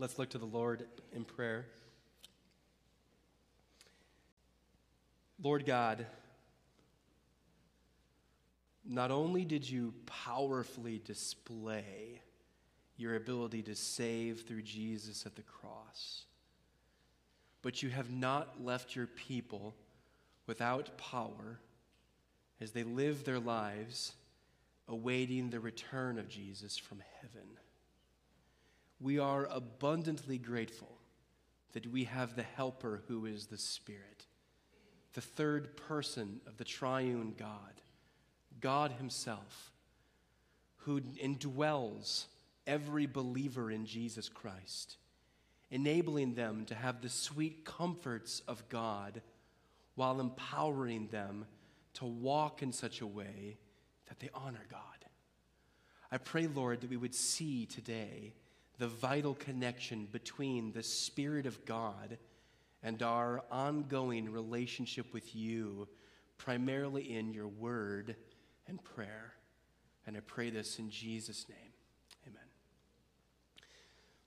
Let's 0.00 0.16
look 0.16 0.30
to 0.30 0.38
the 0.38 0.46
Lord 0.46 0.86
in 1.12 1.24
prayer. 1.24 1.66
Lord 5.42 5.66
God, 5.66 6.06
not 8.84 9.10
only 9.10 9.44
did 9.44 9.68
you 9.68 9.92
powerfully 10.06 11.00
display 11.04 12.22
your 12.96 13.16
ability 13.16 13.62
to 13.62 13.74
save 13.74 14.42
through 14.42 14.62
Jesus 14.62 15.26
at 15.26 15.34
the 15.34 15.42
cross, 15.42 16.24
but 17.62 17.82
you 17.82 17.90
have 17.90 18.10
not 18.10 18.64
left 18.64 18.94
your 18.94 19.08
people 19.08 19.74
without 20.46 20.96
power 20.96 21.58
as 22.60 22.70
they 22.70 22.84
live 22.84 23.24
their 23.24 23.40
lives 23.40 24.12
awaiting 24.86 25.50
the 25.50 25.60
return 25.60 26.18
of 26.18 26.28
Jesus 26.28 26.78
from 26.78 27.02
heaven. 27.20 27.48
We 29.00 29.18
are 29.18 29.46
abundantly 29.50 30.38
grateful 30.38 30.98
that 31.72 31.86
we 31.86 32.04
have 32.04 32.34
the 32.34 32.42
Helper 32.42 33.02
who 33.06 33.26
is 33.26 33.46
the 33.46 33.58
Spirit, 33.58 34.26
the 35.14 35.20
third 35.20 35.76
person 35.76 36.40
of 36.46 36.56
the 36.56 36.64
triune 36.64 37.34
God, 37.38 37.80
God 38.60 38.92
Himself, 38.92 39.72
who 40.78 41.00
indwells 41.00 42.26
every 42.66 43.06
believer 43.06 43.70
in 43.70 43.86
Jesus 43.86 44.28
Christ, 44.28 44.96
enabling 45.70 46.34
them 46.34 46.64
to 46.66 46.74
have 46.74 47.00
the 47.00 47.08
sweet 47.08 47.64
comforts 47.64 48.42
of 48.48 48.68
God 48.68 49.22
while 49.94 50.20
empowering 50.20 51.08
them 51.08 51.44
to 51.94 52.04
walk 52.04 52.62
in 52.62 52.72
such 52.72 53.00
a 53.00 53.06
way 53.06 53.58
that 54.08 54.18
they 54.20 54.30
honor 54.34 54.64
God. 54.70 54.80
I 56.10 56.18
pray, 56.18 56.46
Lord, 56.46 56.80
that 56.80 56.90
we 56.90 56.96
would 56.96 57.14
see 57.14 57.66
today 57.66 58.34
the 58.78 58.88
vital 58.88 59.34
connection 59.34 60.06
between 60.12 60.72
the 60.72 60.82
Spirit 60.82 61.46
of 61.46 61.64
God 61.64 62.18
and 62.82 63.02
our 63.02 63.42
ongoing 63.50 64.30
relationship 64.30 65.12
with 65.12 65.34
you, 65.34 65.88
primarily 66.36 67.12
in 67.16 67.34
your 67.34 67.48
word 67.48 68.14
and 68.68 68.82
prayer. 68.82 69.32
And 70.06 70.16
I 70.16 70.20
pray 70.20 70.50
this 70.50 70.78
in 70.78 70.90
Jesus' 70.90 71.46
name. 71.48 71.72
Amen. 72.26 72.42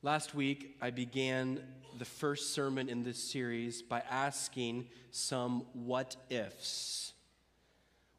Last 0.04 0.36
week, 0.36 0.76
I 0.82 0.90
began 0.90 1.64
the 1.98 2.06
first 2.06 2.54
sermon 2.54 2.90
in 2.90 3.04
this 3.04 3.24
series 3.24 3.82
by 3.82 4.04
asking 4.10 4.88
some 5.12 5.66
what 5.74 6.18
ifs. 6.30 7.14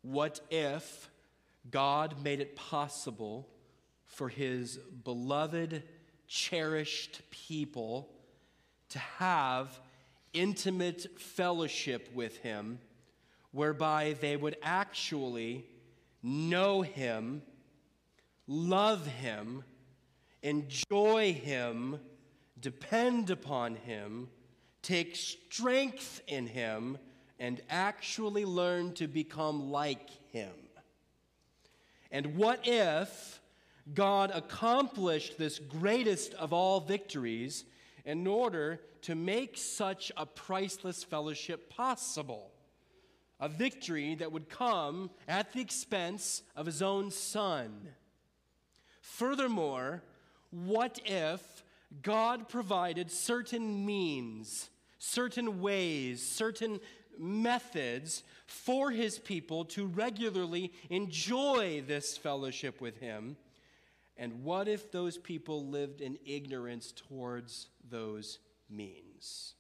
What 0.01 0.41
if 0.51 1.11
God 1.71 2.23
made 2.25 2.41
it 2.41 2.57
possible 2.57 3.49
for 4.07 4.29
his 4.29 4.79
beloved, 5.05 5.83
cherished 6.33 7.21
people 7.31 8.09
to 8.89 8.99
have 8.99 9.79
intimate 10.33 11.21
fellowship 11.21 12.09
with 12.15 12.39
him, 12.39 12.79
whereby 13.51 14.17
they 14.19 14.35
would 14.35 14.57
actually 14.63 15.67
know 16.23 16.81
him, 16.81 17.43
love 18.47 19.07
him, 19.07 19.63
enjoy 20.43 21.35
him, 21.35 22.01
depend 22.59 23.29
upon 23.29 23.77
him, 23.77 24.27
take 24.81 25.15
strength 25.15 26.23
in 26.27 26.47
him, 26.47 26.97
and 27.39 27.61
actually 27.69 28.47
learn 28.47 28.95
to 28.95 29.07
become 29.07 29.71
like 29.71 30.09
him. 30.33 30.55
And 32.11 32.37
what 32.37 32.61
if 32.65 33.42
God 33.95 34.31
accomplished 34.33 35.39
this 35.39 35.59
greatest 35.59 36.35
of 36.35 36.53
all 36.53 36.81
victories 36.81 37.65
in 38.05 38.27
order 38.27 38.81
to 39.03 39.15
make 39.15 39.57
such 39.57 40.13
a 40.17 40.27
priceless 40.27 41.03
fellowship 41.05 41.69
possible? 41.71 42.51
A 43.41 43.49
victory 43.49 44.15
that 44.17 44.31
would 44.31 44.49
come 44.49 45.11
at 45.27 45.53
the 45.53 45.61
expense 45.61 46.43
of 46.55 46.67
his 46.67 46.81
own 46.81 47.11
son. 47.11 47.89
Furthermore, 49.01 50.03
what 50.51 51.01
if 51.05 51.65
God 52.03 52.49
provided 52.49 53.11
certain 53.11 53.85
means, 53.85 54.71
certain 54.99 55.61
ways, 55.61 56.27
certain 56.27 56.81
methods 57.19 58.23
for 58.47 58.91
his 58.91 59.19
people 59.19 59.65
to 59.67 59.87
regularly 59.87 60.73
enjoy 60.91 61.83
this 61.87 62.17
fellowship 62.17 62.81
with 62.81 62.99
him. 62.99 63.37
And 64.17 64.45
what 64.45 64.69
if 64.69 64.91
those 64.91 65.19
people 65.19 65.67
lived 65.67 66.01
in 66.01 66.19
ignorance 66.25 66.93
towards 66.93 67.69
those 67.89 68.39
means? 68.69 69.55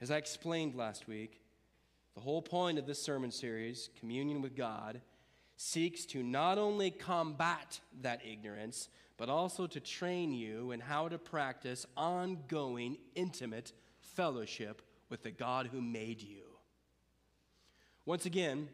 As 0.00 0.10
I 0.10 0.16
explained 0.16 0.74
last 0.74 1.08
week, 1.08 1.40
the 2.14 2.20
whole 2.20 2.42
point 2.42 2.78
of 2.78 2.86
this 2.86 3.02
sermon 3.02 3.30
series, 3.30 3.90
Communion 3.98 4.42
with 4.42 4.56
God, 4.56 5.00
seeks 5.56 6.04
to 6.06 6.22
not 6.22 6.58
only 6.58 6.90
combat 6.90 7.80
that 8.02 8.24
ignorance, 8.24 8.88
but 9.16 9.28
also 9.28 9.66
to 9.66 9.80
train 9.80 10.32
you 10.32 10.70
in 10.70 10.80
how 10.80 11.08
to 11.08 11.18
practice 11.18 11.84
ongoing, 11.96 12.96
intimate 13.16 13.72
fellowship 14.00 14.82
with 15.08 15.22
the 15.22 15.30
God 15.30 15.66
who 15.66 15.80
made 15.80 16.22
you. 16.22 16.42
Once 18.04 18.24
again, 18.24 18.68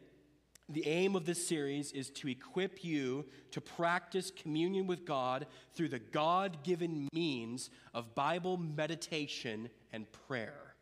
the 0.67 0.87
aim 0.87 1.15
of 1.15 1.25
this 1.25 1.47
series 1.47 1.91
is 1.91 2.09
to 2.09 2.27
equip 2.27 2.83
you 2.83 3.25
to 3.51 3.61
practice 3.61 4.31
communion 4.31 4.87
with 4.87 5.05
God 5.05 5.45
through 5.73 5.89
the 5.89 5.99
God 5.99 6.63
given 6.63 7.07
means 7.13 7.69
of 7.93 8.15
Bible 8.15 8.57
meditation 8.57 9.69
and 9.93 10.11
prayer. 10.27 10.75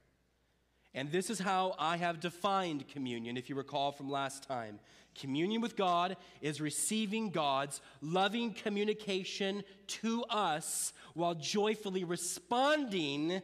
And 0.94 1.12
this 1.12 1.30
is 1.30 1.40
how 1.40 1.76
I 1.80 1.98
have 1.98 2.20
defined 2.20 2.88
communion, 2.88 3.36
if 3.36 3.50
you 3.50 3.56
recall 3.56 3.92
from 3.92 4.10
last 4.10 4.44
time. 4.44 4.80
Communion 5.16 5.60
with 5.62 5.76
God 5.76 6.18
is 6.40 6.62
receiving 6.62 7.30
God's 7.30 7.82
loving 8.02 8.54
communication 8.54 9.64
to 9.88 10.24
us 10.30 10.94
while 11.14 11.36
joyfully 11.36 12.04
responding 12.04 13.42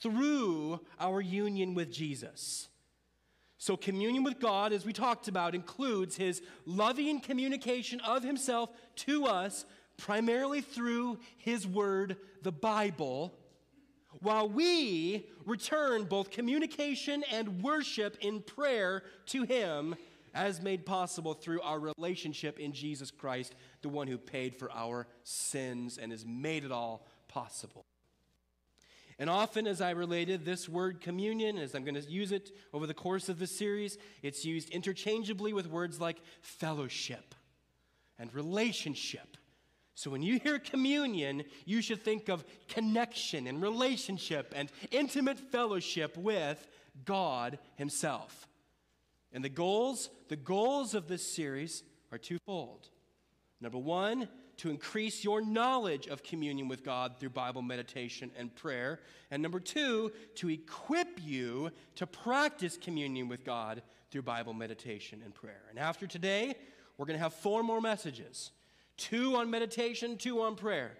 through 0.00 0.80
our 1.00 1.20
union 1.20 1.74
with 1.74 1.90
Jesus. 1.90 2.68
So, 3.58 3.76
communion 3.76 4.22
with 4.22 4.38
God, 4.38 4.72
as 4.72 4.84
we 4.84 4.92
talked 4.92 5.28
about, 5.28 5.54
includes 5.54 6.16
his 6.16 6.42
loving 6.66 7.20
communication 7.20 8.00
of 8.00 8.22
himself 8.22 8.70
to 8.96 9.24
us, 9.24 9.64
primarily 9.96 10.60
through 10.60 11.18
his 11.38 11.66
word, 11.66 12.16
the 12.42 12.52
Bible, 12.52 13.32
while 14.20 14.48
we 14.48 15.26
return 15.44 16.04
both 16.04 16.30
communication 16.30 17.24
and 17.32 17.62
worship 17.62 18.16
in 18.20 18.40
prayer 18.40 19.02
to 19.26 19.44
him, 19.44 19.96
as 20.34 20.60
made 20.60 20.84
possible 20.84 21.32
through 21.32 21.62
our 21.62 21.78
relationship 21.78 22.58
in 22.58 22.72
Jesus 22.72 23.10
Christ, 23.10 23.54
the 23.80 23.88
one 23.88 24.06
who 24.06 24.18
paid 24.18 24.54
for 24.54 24.70
our 24.70 25.06
sins 25.24 25.96
and 25.96 26.12
has 26.12 26.26
made 26.26 26.64
it 26.64 26.72
all 26.72 27.06
possible. 27.26 27.86
And 29.18 29.30
often, 29.30 29.66
as 29.66 29.80
I 29.80 29.90
related, 29.90 30.44
this 30.44 30.68
word 30.68 31.00
communion, 31.00 31.56
as 31.56 31.74
I'm 31.74 31.84
going 31.84 31.94
to 31.94 32.10
use 32.10 32.32
it 32.32 32.50
over 32.74 32.86
the 32.86 32.94
course 32.94 33.28
of 33.30 33.38
this 33.38 33.56
series, 33.56 33.96
it's 34.22 34.44
used 34.44 34.68
interchangeably 34.70 35.54
with 35.54 35.66
words 35.66 36.00
like 36.00 36.20
fellowship 36.42 37.34
and 38.18 38.32
relationship. 38.34 39.38
So 39.94 40.10
when 40.10 40.20
you 40.20 40.38
hear 40.38 40.58
communion, 40.58 41.44
you 41.64 41.80
should 41.80 42.02
think 42.02 42.28
of 42.28 42.44
connection 42.68 43.46
and 43.46 43.62
relationship 43.62 44.52
and 44.54 44.70
intimate 44.90 45.38
fellowship 45.38 46.18
with 46.18 46.66
God 47.06 47.58
Himself. 47.76 48.46
And 49.32 49.42
the 49.42 49.48
goals, 49.48 50.10
the 50.28 50.36
goals 50.36 50.94
of 50.94 51.08
this 51.08 51.26
series 51.26 51.82
are 52.12 52.18
twofold. 52.18 52.90
Number 53.62 53.78
one, 53.78 54.28
to 54.58 54.70
increase 54.70 55.22
your 55.22 55.40
knowledge 55.40 56.06
of 56.06 56.22
communion 56.22 56.68
with 56.68 56.82
God 56.82 57.16
through 57.18 57.30
Bible 57.30 57.62
meditation 57.62 58.30
and 58.38 58.54
prayer. 58.54 59.00
And 59.30 59.42
number 59.42 59.60
two, 59.60 60.12
to 60.36 60.48
equip 60.48 61.20
you 61.22 61.70
to 61.96 62.06
practice 62.06 62.76
communion 62.76 63.28
with 63.28 63.44
God 63.44 63.82
through 64.10 64.22
Bible 64.22 64.54
meditation 64.54 65.20
and 65.24 65.34
prayer. 65.34 65.62
And 65.68 65.78
after 65.78 66.06
today, 66.06 66.54
we're 66.96 67.06
going 67.06 67.18
to 67.18 67.22
have 67.22 67.34
four 67.34 67.62
more 67.62 67.80
messages 67.80 68.52
two 68.96 69.36
on 69.36 69.50
meditation, 69.50 70.16
two 70.16 70.40
on 70.40 70.56
prayer. 70.56 70.92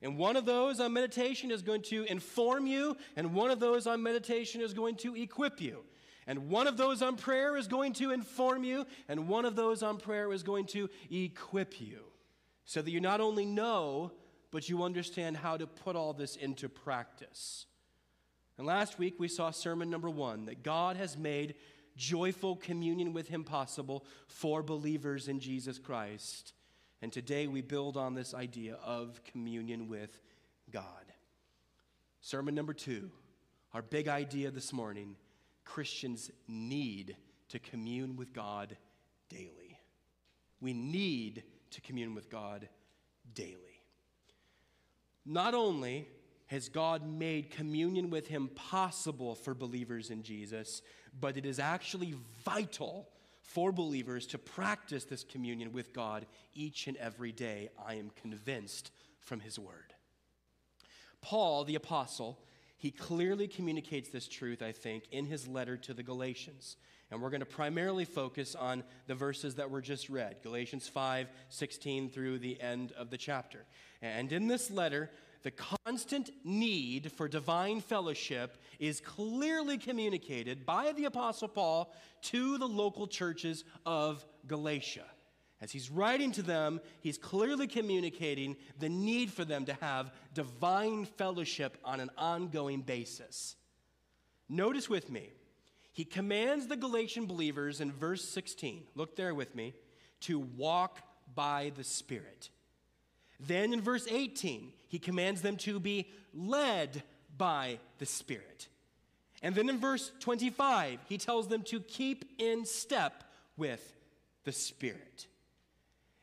And 0.00 0.16
one 0.16 0.36
of 0.36 0.46
those 0.46 0.80
on 0.80 0.92
meditation 0.94 1.50
is 1.50 1.60
going 1.60 1.82
to 1.82 2.04
inform 2.04 2.66
you, 2.66 2.96
and 3.14 3.34
one 3.34 3.50
of 3.50 3.60
those 3.60 3.86
on 3.86 4.02
meditation 4.02 4.62
is 4.62 4.72
going 4.72 4.96
to 4.96 5.14
equip 5.14 5.60
you. 5.60 5.84
And 6.26 6.48
one 6.48 6.66
of 6.66 6.76
those 6.76 7.02
on 7.02 7.16
prayer 7.16 7.56
is 7.56 7.68
going 7.68 7.92
to 7.94 8.10
inform 8.10 8.64
you, 8.64 8.86
and 9.08 9.28
one 9.28 9.44
of 9.44 9.54
those 9.54 9.82
on 9.82 9.98
prayer 9.98 10.32
is 10.32 10.42
going 10.42 10.66
to 10.68 10.88
equip 11.10 11.80
you 11.80 12.11
so 12.64 12.82
that 12.82 12.90
you 12.90 13.00
not 13.00 13.20
only 13.20 13.44
know, 13.44 14.12
but 14.50 14.68
you 14.68 14.82
understand 14.82 15.36
how 15.36 15.56
to 15.56 15.66
put 15.66 15.96
all 15.96 16.12
this 16.12 16.36
into 16.36 16.68
practice. 16.68 17.66
And 18.58 18.66
last 18.66 18.98
week 18.98 19.14
we 19.18 19.28
saw 19.28 19.50
sermon 19.50 19.90
number 19.90 20.10
one 20.10 20.46
that 20.46 20.62
God 20.62 20.96
has 20.96 21.16
made 21.16 21.54
joyful 21.96 22.56
communion 22.56 23.12
with 23.12 23.28
Him 23.28 23.44
possible 23.44 24.04
for 24.26 24.62
believers 24.62 25.28
in 25.28 25.40
Jesus 25.40 25.78
Christ. 25.78 26.52
And 27.00 27.12
today 27.12 27.46
we 27.46 27.62
build 27.62 27.96
on 27.96 28.14
this 28.14 28.34
idea 28.34 28.76
of 28.84 29.20
communion 29.24 29.88
with 29.88 30.20
God. 30.70 30.84
Sermon 32.20 32.54
number 32.54 32.72
two, 32.72 33.10
our 33.74 33.82
big 33.82 34.06
idea 34.06 34.50
this 34.50 34.72
morning 34.72 35.16
Christians 35.64 36.30
need 36.46 37.16
to 37.48 37.58
commune 37.58 38.16
with 38.16 38.32
God 38.32 38.76
daily. 39.28 39.78
We 40.60 40.72
need 40.72 41.42
to 41.72 41.80
commune 41.80 42.14
with 42.14 42.30
God 42.30 42.68
daily. 43.34 43.82
Not 45.24 45.54
only 45.54 46.08
has 46.46 46.68
God 46.68 47.06
made 47.06 47.50
communion 47.50 48.10
with 48.10 48.28
Him 48.28 48.48
possible 48.54 49.34
for 49.34 49.54
believers 49.54 50.10
in 50.10 50.22
Jesus, 50.22 50.82
but 51.18 51.36
it 51.36 51.46
is 51.46 51.58
actually 51.58 52.14
vital 52.44 53.08
for 53.40 53.72
believers 53.72 54.26
to 54.28 54.38
practice 54.38 55.04
this 55.04 55.24
communion 55.24 55.72
with 55.72 55.92
God 55.92 56.26
each 56.54 56.86
and 56.86 56.96
every 56.96 57.32
day. 57.32 57.70
I 57.84 57.94
am 57.94 58.10
convinced 58.20 58.90
from 59.20 59.40
His 59.40 59.58
Word. 59.58 59.94
Paul, 61.20 61.64
the 61.64 61.76
apostle, 61.76 62.38
he 62.82 62.90
clearly 62.90 63.46
communicates 63.46 64.08
this 64.08 64.26
truth, 64.26 64.60
I 64.60 64.72
think, 64.72 65.04
in 65.12 65.26
his 65.26 65.46
letter 65.46 65.76
to 65.76 65.94
the 65.94 66.02
Galatians. 66.02 66.76
And 67.12 67.20
we're 67.20 67.28
going 67.28 67.40
to 67.40 67.46
primarily 67.46 68.06
focus 68.06 68.54
on 68.54 68.82
the 69.06 69.14
verses 69.14 69.56
that 69.56 69.70
were 69.70 69.82
just 69.82 70.08
read 70.08 70.36
Galatians 70.42 70.88
5 70.88 71.28
16 71.50 72.08
through 72.08 72.38
the 72.38 72.58
end 72.58 72.92
of 72.92 73.10
the 73.10 73.18
chapter. 73.18 73.66
And 74.00 74.32
in 74.32 74.48
this 74.48 74.70
letter, 74.70 75.10
the 75.42 75.50
constant 75.50 76.30
need 76.42 77.12
for 77.12 77.28
divine 77.28 77.82
fellowship 77.82 78.56
is 78.78 79.00
clearly 79.00 79.76
communicated 79.76 80.64
by 80.64 80.92
the 80.92 81.04
Apostle 81.04 81.48
Paul 81.48 81.94
to 82.22 82.56
the 82.56 82.68
local 82.68 83.06
churches 83.06 83.64
of 83.84 84.24
Galatia. 84.46 85.04
As 85.60 85.70
he's 85.70 85.90
writing 85.90 86.32
to 86.32 86.42
them, 86.42 86.80
he's 87.02 87.18
clearly 87.18 87.66
communicating 87.66 88.56
the 88.80 88.88
need 88.88 89.30
for 89.30 89.44
them 89.44 89.66
to 89.66 89.74
have 89.74 90.12
divine 90.32 91.04
fellowship 91.04 91.76
on 91.84 92.00
an 92.00 92.10
ongoing 92.16 92.80
basis. 92.80 93.56
Notice 94.48 94.88
with 94.88 95.10
me, 95.10 95.30
he 95.92 96.04
commands 96.04 96.66
the 96.66 96.76
Galatian 96.76 97.26
believers 97.26 97.80
in 97.80 97.92
verse 97.92 98.24
16, 98.24 98.84
look 98.94 99.14
there 99.14 99.34
with 99.34 99.54
me, 99.54 99.74
to 100.20 100.38
walk 100.38 101.00
by 101.34 101.72
the 101.76 101.84
Spirit. 101.84 102.48
Then 103.38 103.72
in 103.72 103.80
verse 103.80 104.06
18, 104.08 104.72
he 104.88 104.98
commands 104.98 105.42
them 105.42 105.56
to 105.58 105.78
be 105.78 106.08
led 106.32 107.02
by 107.36 107.78
the 107.98 108.06
Spirit. 108.06 108.68
And 109.42 109.54
then 109.54 109.68
in 109.68 109.78
verse 109.78 110.12
25, 110.20 111.00
he 111.08 111.18
tells 111.18 111.48
them 111.48 111.62
to 111.64 111.80
keep 111.80 112.24
in 112.38 112.64
step 112.64 113.24
with 113.56 113.94
the 114.44 114.52
Spirit. 114.52 115.26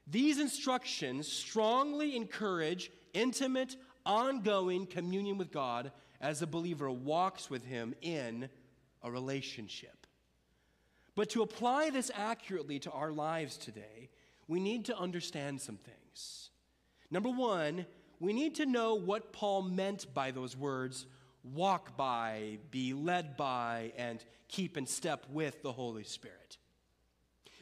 These 0.08 0.40
instructions 0.40 1.32
strongly 1.32 2.16
encourage 2.16 2.92
intimate, 3.14 3.76
ongoing 4.06 4.88
communion 4.88 5.38
with 5.38 5.52
God 5.52 5.92
as 6.22 6.42
a 6.42 6.48
believer 6.48 6.90
walks 6.90 7.50
with 7.50 7.66
Him 7.66 7.94
in 8.02 8.50
a 9.04 9.12
relationship. 9.12 10.08
But 11.16 11.30
to 11.32 11.42
apply 11.42 11.90
this 11.90 12.12
accurately 12.16 12.80
to 12.80 12.92
our 12.92 13.12
lives 13.12 13.58
today, 13.58 14.10
we 14.48 14.60
need 14.60 14.86
to 14.86 14.98
understand 14.98 15.62
some 15.62 15.78
things. 15.78 16.50
Number 17.12 17.30
one, 17.30 17.86
we 18.20 18.34
need 18.34 18.56
to 18.56 18.66
know 18.66 18.96
what 18.96 19.34
Paul 19.34 19.64
meant 19.64 20.14
by 20.14 20.32
those 20.32 20.56
words 20.56 21.06
walk 21.44 21.96
by, 21.96 22.58
be 22.70 22.94
led 22.94 23.38
by, 23.38 23.94
and 23.98 24.24
keep 24.48 24.78
in 24.78 24.86
step 24.86 25.26
with 25.30 25.62
the 25.64 25.72
Holy 25.72 26.04
Spirit. 26.04 26.58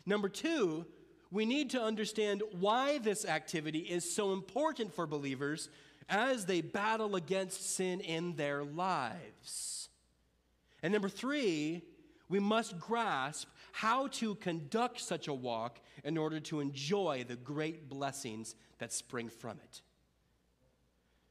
Number 0.06 0.30
two, 0.30 0.86
we 1.32 1.46
need 1.46 1.72
to 1.72 1.82
understand 1.82 2.42
why 2.60 2.98
this 2.98 3.26
activity 3.26 3.80
is 3.80 4.16
so 4.16 4.34
important 4.34 4.94
for 4.94 5.06
believers 5.06 5.70
as 6.10 6.46
they 6.46 6.62
battle 6.62 7.16
against 7.16 7.76
sin 7.76 8.00
in 8.00 8.36
their 8.36 8.64
lives. 8.64 9.87
And 10.84 10.94
number 10.94 11.10
three, 11.10 11.84
we 12.30 12.40
must 12.40 12.80
grasp 12.80 13.48
how 13.72 14.08
to 14.08 14.36
conduct 14.36 15.02
such 15.02 15.28
a 15.28 15.34
walk 15.34 15.80
in 16.04 16.18
order 16.18 16.40
to 16.42 16.60
enjoy 16.60 17.26
the 17.28 17.36
great 17.36 17.90
blessings 17.90 18.56
that 18.80 18.94
spring 18.94 19.30
from 19.30 19.58
it. 19.64 19.82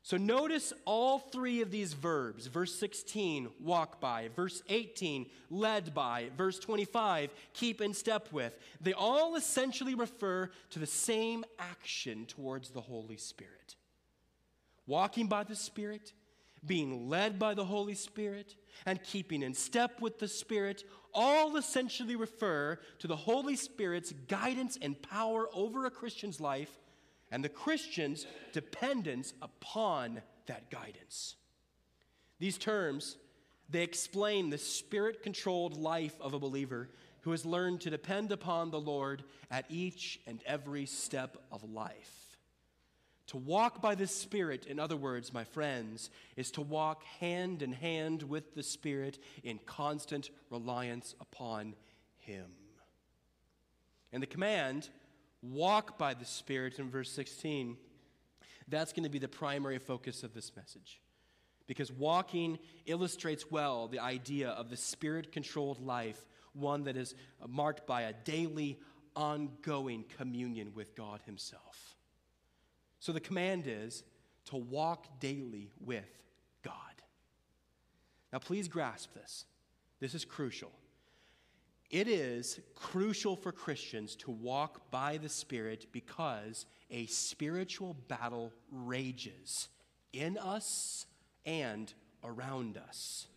So 0.06 0.16
notice 0.16 0.72
all 0.84 1.18
three 1.18 1.62
of 1.62 1.72
these 1.72 1.92
verbs. 1.92 2.46
Verse 2.46 2.72
16, 2.76 3.48
walk 3.58 4.00
by. 4.00 4.28
Verse 4.36 4.62
18, 4.68 5.26
led 5.50 5.94
by. 5.94 6.30
Verse 6.36 6.60
25, 6.60 7.30
keep 7.54 7.80
in 7.80 7.92
step 7.92 8.28
with. 8.30 8.56
They 8.80 8.92
all 8.92 9.34
essentially 9.34 9.96
refer 9.96 10.50
to 10.70 10.78
the 10.78 10.86
same 10.86 11.44
action 11.58 12.26
towards 12.26 12.70
the 12.70 12.80
Holy 12.80 13.16
Spirit. 13.16 13.74
Walking 14.86 15.26
by 15.26 15.42
the 15.42 15.56
Spirit, 15.56 16.12
being 16.66 17.08
led 17.08 17.38
by 17.38 17.54
the 17.54 17.64
Holy 17.64 17.94
Spirit, 17.94 18.56
and 18.84 19.02
keeping 19.02 19.42
in 19.42 19.54
step 19.54 20.00
with 20.00 20.18
the 20.18 20.28
Spirit 20.28 20.84
all 21.14 21.56
essentially 21.56 22.14
refer 22.14 22.78
to 22.98 23.06
the 23.06 23.16
Holy 23.16 23.56
Spirit's 23.56 24.12
guidance 24.28 24.78
and 24.80 25.00
power 25.00 25.48
over 25.54 25.86
a 25.86 25.90
Christian's 25.90 26.40
life 26.40 26.78
and 27.30 27.42
the 27.42 27.48
Christian's 27.48 28.26
dependence 28.52 29.32
upon 29.40 30.20
that 30.46 30.70
guidance. 30.70 31.36
These 32.38 32.58
terms, 32.58 33.16
they 33.68 33.82
explain 33.82 34.50
the 34.50 34.58
spirit 34.58 35.22
controlled 35.22 35.76
life 35.76 36.14
of 36.20 36.34
a 36.34 36.38
believer 36.38 36.90
who 37.22 37.30
has 37.32 37.44
learned 37.44 37.80
to 37.80 37.90
depend 37.90 38.30
upon 38.30 38.70
the 38.70 38.80
Lord 38.80 39.24
at 39.50 39.64
each 39.68 40.20
and 40.26 40.40
every 40.46 40.86
step 40.86 41.38
of 41.50 41.64
life. 41.64 42.25
To 43.28 43.36
walk 43.36 43.82
by 43.82 43.96
the 43.96 44.06
Spirit, 44.06 44.66
in 44.66 44.78
other 44.78 44.96
words, 44.96 45.32
my 45.32 45.42
friends, 45.42 46.10
is 46.36 46.50
to 46.52 46.60
walk 46.60 47.02
hand 47.18 47.60
in 47.60 47.72
hand 47.72 48.22
with 48.22 48.54
the 48.54 48.62
Spirit 48.62 49.18
in 49.42 49.58
constant 49.66 50.30
reliance 50.48 51.14
upon 51.20 51.74
Him. 52.18 52.46
And 54.12 54.22
the 54.22 54.28
command 54.28 54.88
walk 55.42 55.98
by 55.98 56.14
the 56.14 56.24
Spirit 56.24 56.78
in 56.78 56.88
verse 56.88 57.10
16, 57.10 57.76
that's 58.68 58.92
going 58.92 59.04
to 59.04 59.10
be 59.10 59.18
the 59.18 59.28
primary 59.28 59.78
focus 59.78 60.22
of 60.22 60.32
this 60.32 60.52
message. 60.56 61.00
Because 61.66 61.90
walking 61.90 62.58
illustrates 62.86 63.50
well 63.50 63.88
the 63.88 63.98
idea 63.98 64.50
of 64.50 64.70
the 64.70 64.76
spirit 64.76 65.32
controlled 65.32 65.84
life, 65.84 66.24
one 66.52 66.84
that 66.84 66.96
is 66.96 67.14
marked 67.48 67.86
by 67.88 68.02
a 68.02 68.12
daily, 68.12 68.78
ongoing 69.16 70.04
communion 70.16 70.72
with 70.74 70.94
God 70.94 71.20
Himself. 71.26 71.95
So 72.98 73.12
the 73.12 73.20
command 73.20 73.64
is 73.66 74.04
to 74.46 74.56
walk 74.56 75.20
daily 75.20 75.70
with 75.80 76.04
God. 76.62 76.74
Now, 78.32 78.38
please 78.38 78.68
grasp 78.68 79.14
this. 79.14 79.44
This 80.00 80.14
is 80.14 80.24
crucial. 80.24 80.72
It 81.90 82.08
is 82.08 82.60
crucial 82.74 83.36
for 83.36 83.52
Christians 83.52 84.16
to 84.16 84.30
walk 84.30 84.90
by 84.90 85.18
the 85.18 85.28
Spirit 85.28 85.86
because 85.92 86.66
a 86.90 87.06
spiritual 87.06 87.94
battle 88.08 88.52
rages 88.70 89.68
in 90.12 90.36
us 90.38 91.06
and 91.44 91.92
around 92.24 92.76
us. 92.76 93.28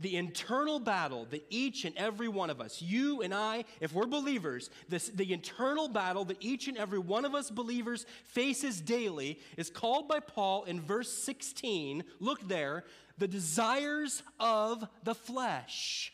The 0.00 0.16
internal 0.16 0.80
battle 0.80 1.26
that 1.30 1.44
each 1.50 1.84
and 1.84 1.96
every 1.96 2.28
one 2.28 2.48
of 2.50 2.60
us, 2.60 2.80
you 2.80 3.20
and 3.20 3.34
I, 3.34 3.64
if 3.80 3.92
we're 3.92 4.06
believers, 4.06 4.70
this, 4.88 5.08
the 5.08 5.32
internal 5.32 5.88
battle 5.88 6.24
that 6.26 6.38
each 6.40 6.68
and 6.68 6.78
every 6.78 6.98
one 6.98 7.24
of 7.24 7.34
us 7.34 7.50
believers 7.50 8.06
faces 8.24 8.80
daily 8.80 9.38
is 9.58 9.68
called 9.68 10.08
by 10.08 10.20
Paul 10.20 10.64
in 10.64 10.80
verse 10.80 11.12
16. 11.12 12.02
Look 12.18 12.48
there, 12.48 12.84
the 13.18 13.28
desires 13.28 14.22
of 14.38 14.86
the 15.04 15.14
flesh. 15.14 16.12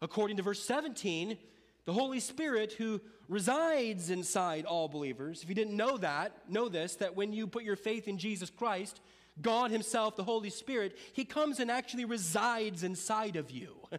According 0.00 0.36
to 0.38 0.42
verse 0.42 0.62
17, 0.64 1.36
the 1.84 1.92
Holy 1.92 2.20
Spirit 2.20 2.72
who 2.74 3.00
resides 3.28 4.10
inside 4.10 4.64
all 4.64 4.88
believers. 4.88 5.42
If 5.42 5.48
you 5.48 5.54
didn't 5.54 5.76
know 5.76 5.96
that, 5.98 6.32
know 6.48 6.68
this 6.68 6.96
that 6.96 7.16
when 7.16 7.32
you 7.32 7.46
put 7.46 7.64
your 7.64 7.76
faith 7.76 8.08
in 8.08 8.18
Jesus 8.18 8.50
Christ, 8.50 9.00
God 9.42 9.70
Himself, 9.70 10.16
the 10.16 10.24
Holy 10.24 10.50
Spirit, 10.50 10.96
He 11.12 11.24
comes 11.24 11.60
and 11.60 11.70
actually 11.70 12.04
resides 12.04 12.82
inside 12.82 13.36
of 13.36 13.50
you. 13.50 13.76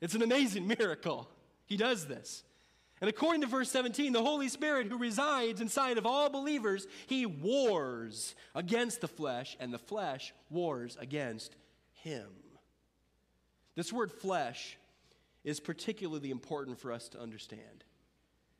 It's 0.00 0.16
an 0.16 0.22
amazing 0.22 0.66
miracle. 0.66 1.28
He 1.64 1.76
does 1.76 2.06
this. 2.06 2.42
And 3.00 3.08
according 3.08 3.42
to 3.42 3.46
verse 3.46 3.70
17, 3.70 4.12
the 4.12 4.22
Holy 4.22 4.48
Spirit 4.48 4.88
who 4.88 4.98
resides 4.98 5.60
inside 5.60 5.96
of 5.96 6.06
all 6.06 6.28
believers, 6.28 6.88
He 7.06 7.24
wars 7.24 8.34
against 8.54 9.00
the 9.00 9.06
flesh, 9.06 9.56
and 9.60 9.72
the 9.72 9.78
flesh 9.78 10.34
wars 10.50 10.96
against 11.00 11.54
Him. 11.92 12.26
This 13.76 13.92
word 13.92 14.10
flesh 14.10 14.76
is 15.44 15.60
particularly 15.60 16.30
important 16.30 16.80
for 16.80 16.92
us 16.92 17.08
to 17.10 17.20
understand 17.20 17.84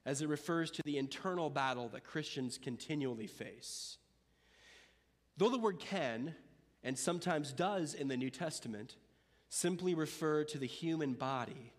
as 0.05 0.23
it 0.23 0.29
refers 0.29 0.71
to 0.73 0.83
the 0.85 0.99
internal 0.99 1.51
battle 1.51 1.89
that 1.89 2.05
Christians 2.05 2.59
continually 2.59 3.27
face. 3.27 3.99
Though 5.37 5.49
the 5.49 5.59
word 5.59 5.79
can, 5.79 6.35
and 6.83 6.99
sometimes 6.99 7.53
does 7.53 7.95
in 7.95 8.09
the 8.09 8.17
New 8.17 8.31
Testament, 8.31 8.97
simply 9.49 9.95
refer 9.95 10.45
to 10.45 10.59
the 10.59 10.67
human 10.67 11.15
body, 11.15 11.73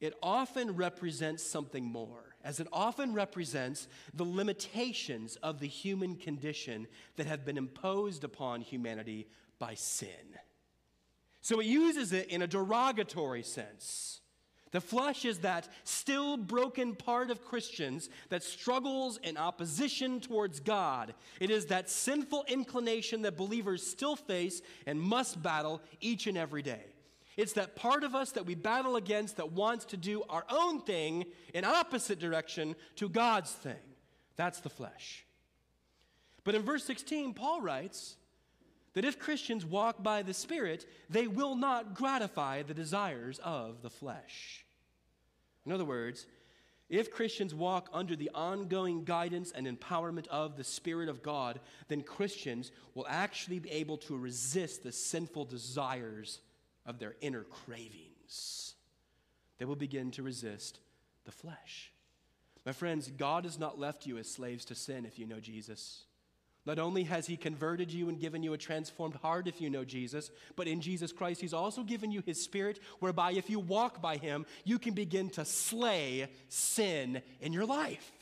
it 0.00 0.14
often 0.22 0.76
represents 0.76 1.42
something 1.42 1.84
more. 1.84 2.30
as 2.42 2.60
it 2.60 2.66
often 2.72 3.12
represents 3.12 3.88
the 4.14 4.24
limitations 4.24 5.36
of 5.36 5.60
the 5.60 5.66
human 5.66 6.16
condition 6.16 6.86
that 7.16 7.26
have 7.26 7.44
been 7.44 7.58
imposed 7.58 8.24
upon 8.24 8.60
humanity 8.60 9.28
by 9.58 9.74
sin. 9.74 10.38
So 11.42 11.60
it 11.60 11.66
uses 11.66 12.12
it 12.12 12.28
in 12.28 12.42
a 12.42 12.46
derogatory 12.46 13.42
sense. 13.42 14.19
The 14.72 14.80
flesh 14.80 15.24
is 15.24 15.40
that 15.40 15.68
still 15.82 16.36
broken 16.36 16.94
part 16.94 17.30
of 17.30 17.44
Christians 17.44 18.08
that 18.28 18.44
struggles 18.44 19.18
in 19.18 19.36
opposition 19.36 20.20
towards 20.20 20.60
God. 20.60 21.14
It 21.40 21.50
is 21.50 21.66
that 21.66 21.90
sinful 21.90 22.44
inclination 22.46 23.22
that 23.22 23.36
believers 23.36 23.84
still 23.84 24.14
face 24.14 24.62
and 24.86 25.00
must 25.00 25.42
battle 25.42 25.82
each 26.00 26.28
and 26.28 26.38
every 26.38 26.62
day. 26.62 26.84
It's 27.36 27.54
that 27.54 27.74
part 27.74 28.04
of 28.04 28.14
us 28.14 28.32
that 28.32 28.46
we 28.46 28.54
battle 28.54 28.96
against 28.96 29.38
that 29.38 29.52
wants 29.52 29.86
to 29.86 29.96
do 29.96 30.22
our 30.28 30.44
own 30.48 30.82
thing 30.82 31.24
in 31.54 31.64
opposite 31.64 32.20
direction 32.20 32.76
to 32.96 33.08
God's 33.08 33.50
thing. 33.50 33.74
That's 34.36 34.60
the 34.60 34.70
flesh. 34.70 35.24
But 36.44 36.54
in 36.54 36.62
verse 36.62 36.84
16, 36.84 37.34
Paul 37.34 37.60
writes 37.60 38.16
that 38.94 39.04
if 39.04 39.18
Christians 39.18 39.64
walk 39.64 40.02
by 40.02 40.22
the 40.22 40.34
Spirit, 40.34 40.86
they 41.08 41.26
will 41.26 41.54
not 41.54 41.94
gratify 41.94 42.62
the 42.62 42.74
desires 42.74 43.38
of 43.44 43.82
the 43.82 43.90
flesh. 43.90 44.64
In 45.64 45.72
other 45.72 45.84
words, 45.84 46.26
if 46.88 47.12
Christians 47.12 47.54
walk 47.54 47.88
under 47.92 48.16
the 48.16 48.30
ongoing 48.34 49.04
guidance 49.04 49.52
and 49.52 49.66
empowerment 49.66 50.26
of 50.26 50.56
the 50.56 50.64
Spirit 50.64 51.08
of 51.08 51.22
God, 51.22 51.60
then 51.86 52.02
Christians 52.02 52.72
will 52.94 53.06
actually 53.08 53.60
be 53.60 53.70
able 53.70 53.96
to 53.98 54.18
resist 54.18 54.82
the 54.82 54.90
sinful 54.90 55.44
desires 55.44 56.40
of 56.84 56.98
their 56.98 57.14
inner 57.20 57.44
cravings. 57.44 58.74
They 59.58 59.66
will 59.66 59.76
begin 59.76 60.10
to 60.12 60.24
resist 60.24 60.80
the 61.24 61.30
flesh. 61.30 61.92
My 62.66 62.72
friends, 62.72 63.08
God 63.16 63.44
has 63.44 63.58
not 63.58 63.78
left 63.78 64.04
you 64.04 64.18
as 64.18 64.28
slaves 64.28 64.64
to 64.66 64.74
sin 64.74 65.06
if 65.06 65.18
you 65.18 65.26
know 65.26 65.38
Jesus. 65.38 66.04
Not 66.66 66.78
only 66.78 67.04
has 67.04 67.26
He 67.26 67.36
converted 67.36 67.90
you 67.90 68.08
and 68.08 68.20
given 68.20 68.42
you 68.42 68.52
a 68.52 68.58
transformed 68.58 69.14
heart 69.16 69.48
if 69.48 69.60
you 69.60 69.70
know 69.70 69.84
Jesus, 69.84 70.30
but 70.56 70.68
in 70.68 70.80
Jesus 70.80 71.12
Christ, 71.12 71.40
He's 71.40 71.54
also 71.54 71.82
given 71.82 72.10
you 72.10 72.22
His 72.24 72.42
Spirit, 72.42 72.78
whereby 72.98 73.32
if 73.32 73.48
you 73.48 73.58
walk 73.58 74.02
by 74.02 74.18
Him, 74.18 74.44
you 74.64 74.78
can 74.78 74.94
begin 74.94 75.30
to 75.30 75.44
slay 75.44 76.28
sin 76.48 77.22
in 77.40 77.52
your 77.52 77.64
life. 77.64 78.12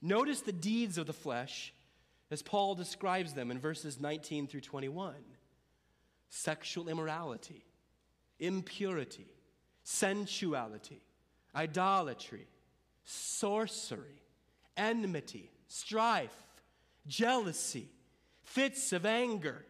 Notice 0.00 0.40
the 0.40 0.52
deeds 0.52 0.98
of 0.98 1.06
the 1.06 1.12
flesh 1.12 1.72
as 2.30 2.42
Paul 2.42 2.74
describes 2.74 3.34
them 3.34 3.50
in 3.50 3.58
verses 3.58 4.00
19 4.00 4.46
through 4.46 4.62
21 4.62 5.14
sexual 6.30 6.88
immorality, 6.88 7.64
impurity, 8.40 9.28
sensuality, 9.84 11.00
idolatry, 11.54 12.48
sorcery, 13.04 14.20
enmity, 14.76 15.52
strife 15.68 16.43
jealousy, 17.06 17.88
fits 18.42 18.92
of 18.92 19.06
anger, 19.06 19.64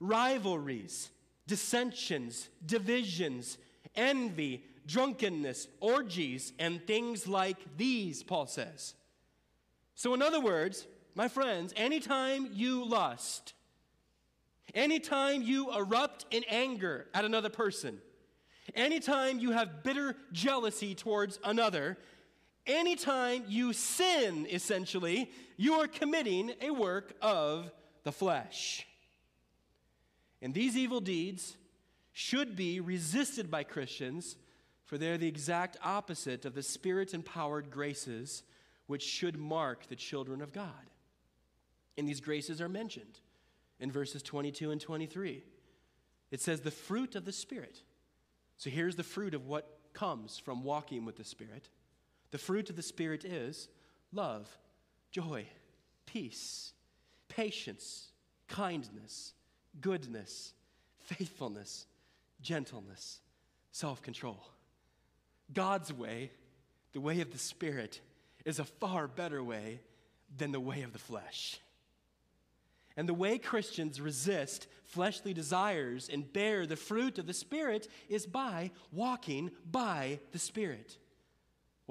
rivalries, 0.00 1.10
dissensions, 1.46 2.48
divisions, 2.64 3.58
envy, 3.94 4.64
drunkenness, 4.86 5.68
orgies, 5.80 6.52
and 6.58 6.86
things 6.86 7.26
like 7.28 7.58
these, 7.76 8.22
Paul 8.22 8.46
says. 8.46 8.94
So, 9.94 10.14
in 10.14 10.22
other 10.22 10.40
words, 10.40 10.86
my 11.14 11.28
friends, 11.28 11.72
anytime 11.76 12.48
you 12.52 12.84
lust, 12.84 13.54
anytime 14.74 15.42
you 15.42 15.72
erupt 15.74 16.26
in 16.30 16.44
anger 16.48 17.06
at 17.14 17.24
another 17.24 17.50
person, 17.50 17.98
anytime 18.74 19.38
you 19.38 19.50
have 19.52 19.82
bitter 19.82 20.16
jealousy 20.32 20.94
towards 20.94 21.38
another, 21.44 21.98
anytime 22.66 23.44
you 23.48 23.72
sin, 23.72 24.46
essentially, 24.50 25.30
you 25.56 25.74
are 25.74 25.86
committing 25.86 26.52
a 26.60 26.70
work 26.70 27.14
of 27.20 27.70
the 28.04 28.12
flesh. 28.12 28.86
And 30.40 30.52
these 30.52 30.76
evil 30.76 31.00
deeds 31.00 31.56
should 32.12 32.56
be 32.56 32.80
resisted 32.80 33.50
by 33.50 33.64
Christians, 33.64 34.36
for 34.84 34.98
they're 34.98 35.18
the 35.18 35.28
exact 35.28 35.76
opposite 35.82 36.44
of 36.44 36.54
the 36.54 36.62
spirit 36.62 37.14
empowered 37.14 37.70
graces 37.70 38.42
which 38.86 39.02
should 39.02 39.38
mark 39.38 39.86
the 39.86 39.96
children 39.96 40.42
of 40.42 40.52
God. 40.52 40.90
And 41.96 42.08
these 42.08 42.20
graces 42.20 42.60
are 42.60 42.68
mentioned 42.68 43.20
in 43.78 43.90
verses 43.90 44.22
22 44.22 44.70
and 44.70 44.80
23. 44.80 45.42
It 46.30 46.40
says, 46.40 46.60
the 46.60 46.70
fruit 46.70 47.14
of 47.14 47.24
the 47.24 47.32
Spirit. 47.32 47.82
So 48.56 48.70
here's 48.70 48.96
the 48.96 49.02
fruit 49.02 49.34
of 49.34 49.46
what 49.46 49.78
comes 49.92 50.38
from 50.38 50.64
walking 50.64 51.04
with 51.04 51.16
the 51.16 51.24
Spirit 51.24 51.68
the 52.32 52.38
fruit 52.38 52.68
of 52.70 52.76
the 52.76 52.82
Spirit 52.82 53.24
is 53.24 53.68
love, 54.12 54.48
joy, 55.12 55.46
peace, 56.06 56.72
patience, 57.28 58.08
kindness, 58.48 59.34
goodness, 59.80 60.52
faithfulness, 60.98 61.86
gentleness, 62.40 63.20
self 63.70 64.02
control. 64.02 64.40
God's 65.52 65.92
way, 65.92 66.30
the 66.92 67.00
way 67.00 67.20
of 67.20 67.30
the 67.30 67.38
Spirit, 67.38 68.00
is 68.44 68.58
a 68.58 68.64
far 68.64 69.06
better 69.06 69.42
way 69.44 69.80
than 70.36 70.52
the 70.52 70.60
way 70.60 70.82
of 70.82 70.92
the 70.92 70.98
flesh. 70.98 71.60
And 72.96 73.08
the 73.08 73.14
way 73.14 73.38
Christians 73.38 74.00
resist 74.00 74.66
fleshly 74.84 75.32
desires 75.32 76.10
and 76.12 76.30
bear 76.30 76.66
the 76.66 76.76
fruit 76.76 77.18
of 77.18 77.26
the 77.26 77.34
Spirit 77.34 77.88
is 78.08 78.26
by 78.26 78.70
walking 78.90 79.50
by 79.70 80.20
the 80.32 80.38
Spirit. 80.38 80.98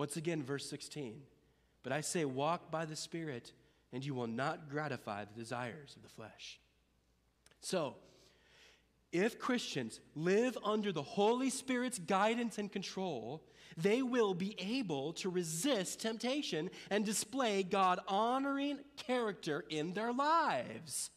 Once 0.01 0.17
again, 0.17 0.41
verse 0.41 0.67
16. 0.67 1.21
But 1.83 1.93
I 1.93 2.01
say, 2.01 2.25
walk 2.25 2.71
by 2.71 2.85
the 2.85 2.95
Spirit, 2.95 3.51
and 3.93 4.03
you 4.03 4.15
will 4.15 4.25
not 4.25 4.67
gratify 4.67 5.25
the 5.25 5.39
desires 5.39 5.95
of 5.95 6.01
the 6.01 6.09
flesh. 6.09 6.59
So, 7.59 7.93
if 9.11 9.37
Christians 9.37 9.99
live 10.15 10.57
under 10.65 10.91
the 10.91 11.03
Holy 11.03 11.51
Spirit's 11.51 11.99
guidance 11.99 12.57
and 12.57 12.71
control, 12.71 13.43
they 13.77 14.01
will 14.01 14.33
be 14.33 14.55
able 14.57 15.13
to 15.13 15.29
resist 15.29 16.01
temptation 16.01 16.71
and 16.89 17.05
display 17.05 17.61
God 17.61 17.99
honoring 18.07 18.79
character 18.97 19.65
in 19.69 19.93
their 19.93 20.11
lives. 20.11 21.11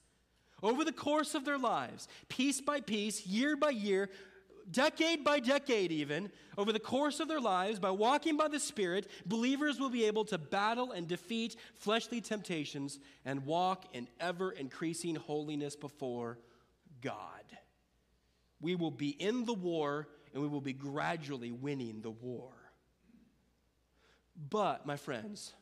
Over 0.62 0.84
the 0.84 0.92
course 0.92 1.34
of 1.34 1.46
their 1.46 1.56
lives, 1.56 2.06
piece 2.28 2.60
by 2.60 2.82
piece, 2.82 3.26
year 3.26 3.56
by 3.56 3.70
year, 3.70 4.10
decade 4.70 5.24
by 5.24 5.40
decade, 5.40 5.92
even, 5.92 6.30
over 6.56 6.72
the 6.72 6.80
course 6.80 7.20
of 7.20 7.28
their 7.28 7.40
lives, 7.40 7.78
by 7.78 7.90
walking 7.90 8.36
by 8.36 8.48
the 8.48 8.60
Spirit, 8.60 9.08
believers 9.26 9.78
will 9.78 9.90
be 9.90 10.04
able 10.04 10.24
to 10.26 10.38
battle 10.38 10.92
and 10.92 11.08
defeat 11.08 11.56
fleshly 11.74 12.20
temptations 12.20 12.98
and 13.24 13.44
walk 13.46 13.84
in 13.92 14.08
ever 14.20 14.52
increasing 14.52 15.14
holiness 15.14 15.76
before 15.76 16.38
God. 17.00 17.44
We 18.60 18.74
will 18.74 18.90
be 18.90 19.10
in 19.10 19.44
the 19.44 19.54
war 19.54 20.08
and 20.32 20.42
we 20.42 20.48
will 20.48 20.60
be 20.60 20.72
gradually 20.72 21.52
winning 21.52 22.00
the 22.00 22.10
war. 22.10 22.50
But, 24.50 24.84
my 24.84 24.96
friends, 24.96 25.52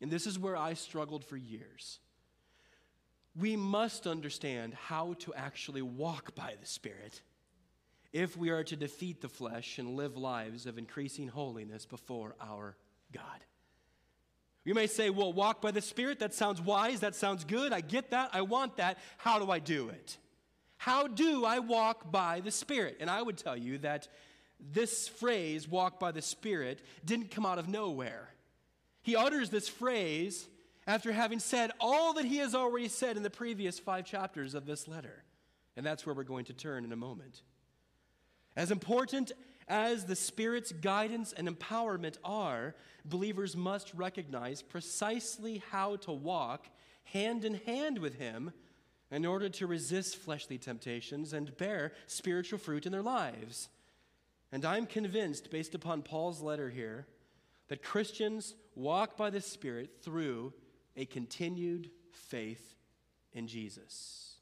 and 0.00 0.10
this 0.10 0.26
is 0.26 0.38
where 0.38 0.56
I 0.56 0.74
struggled 0.74 1.24
for 1.24 1.36
years, 1.36 2.00
we 3.36 3.56
must 3.56 4.06
understand 4.06 4.74
how 4.74 5.14
to 5.20 5.32
actually 5.34 5.82
walk 5.82 6.34
by 6.34 6.54
the 6.60 6.66
Spirit 6.66 7.22
if 8.12 8.36
we 8.36 8.50
are 8.50 8.64
to 8.64 8.76
defeat 8.76 9.20
the 9.20 9.28
flesh 9.28 9.78
and 9.78 9.96
live 9.96 10.16
lives 10.16 10.66
of 10.66 10.78
increasing 10.78 11.28
holiness 11.28 11.86
before 11.86 12.34
our 12.40 12.76
God. 13.12 13.44
You 14.64 14.74
may 14.74 14.86
say, 14.86 15.10
well, 15.10 15.32
walk 15.32 15.62
by 15.62 15.70
the 15.70 15.80
Spirit. 15.80 16.18
That 16.18 16.34
sounds 16.34 16.60
wise. 16.60 17.00
That 17.00 17.14
sounds 17.14 17.44
good. 17.44 17.72
I 17.72 17.80
get 17.80 18.10
that. 18.10 18.30
I 18.32 18.42
want 18.42 18.76
that. 18.76 18.98
How 19.16 19.38
do 19.38 19.50
I 19.50 19.58
do 19.58 19.88
it? 19.88 20.18
How 20.76 21.06
do 21.06 21.44
I 21.44 21.60
walk 21.60 22.10
by 22.10 22.40
the 22.40 22.50
Spirit? 22.50 22.98
And 23.00 23.08
I 23.08 23.22
would 23.22 23.38
tell 23.38 23.56
you 23.56 23.78
that 23.78 24.08
this 24.72 25.08
phrase, 25.08 25.66
walk 25.68 25.98
by 25.98 26.12
the 26.12 26.22
Spirit, 26.22 26.82
didn't 27.04 27.30
come 27.30 27.46
out 27.46 27.58
of 27.58 27.68
nowhere. 27.68 28.28
He 29.02 29.16
utters 29.16 29.50
this 29.50 29.68
phrase 29.68 30.46
after 30.86 31.12
having 31.12 31.38
said 31.38 31.70
all 31.80 32.14
that 32.14 32.24
he 32.24 32.38
has 32.38 32.54
already 32.54 32.88
said 32.88 33.16
in 33.16 33.22
the 33.22 33.30
previous 33.30 33.78
five 33.78 34.04
chapters 34.04 34.54
of 34.54 34.66
this 34.66 34.86
letter. 34.88 35.24
And 35.76 35.86
that's 35.86 36.04
where 36.04 36.14
we're 36.14 36.24
going 36.24 36.46
to 36.46 36.52
turn 36.52 36.84
in 36.84 36.92
a 36.92 36.96
moment. 36.96 37.42
As 38.56 38.70
important 38.70 39.32
as 39.68 40.04
the 40.04 40.16
Spirit's 40.16 40.72
guidance 40.72 41.32
and 41.32 41.48
empowerment 41.48 42.16
are, 42.24 42.74
believers 43.04 43.56
must 43.56 43.94
recognize 43.94 44.62
precisely 44.62 45.62
how 45.70 45.96
to 45.96 46.12
walk 46.12 46.66
hand 47.04 47.44
in 47.44 47.54
hand 47.54 47.98
with 47.98 48.18
Him 48.18 48.52
in 49.10 49.24
order 49.26 49.48
to 49.48 49.66
resist 49.66 50.16
fleshly 50.16 50.58
temptations 50.58 51.32
and 51.32 51.56
bear 51.56 51.92
spiritual 52.06 52.58
fruit 52.58 52.86
in 52.86 52.92
their 52.92 53.02
lives. 53.02 53.68
And 54.52 54.64
I'm 54.64 54.86
convinced, 54.86 55.50
based 55.50 55.74
upon 55.74 56.02
Paul's 56.02 56.40
letter 56.40 56.70
here, 56.70 57.06
that 57.68 57.82
Christians 57.82 58.54
walk 58.74 59.16
by 59.16 59.30
the 59.30 59.40
Spirit 59.40 60.02
through 60.02 60.52
a 60.96 61.04
continued 61.04 61.90
faith 62.10 62.74
in 63.32 63.46
Jesus. 63.46 64.34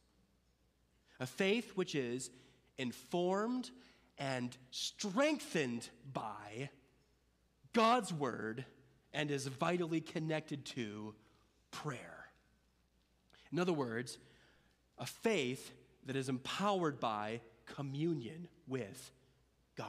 A 1.20 1.26
faith 1.26 1.72
which 1.74 1.94
is 1.94 2.30
informed 2.78 3.70
and 4.18 4.56
strengthened 4.70 5.88
by 6.12 6.70
God's 7.72 8.12
word 8.12 8.64
and 9.12 9.30
is 9.30 9.46
vitally 9.46 10.00
connected 10.00 10.64
to 10.66 11.14
prayer. 11.70 12.26
In 13.52 13.58
other 13.58 13.72
words, 13.72 14.18
a 14.98 15.06
faith 15.06 15.72
that 16.06 16.16
is 16.16 16.28
empowered 16.28 17.00
by 17.00 17.40
communion 17.66 18.48
with 18.66 19.12
God. 19.76 19.87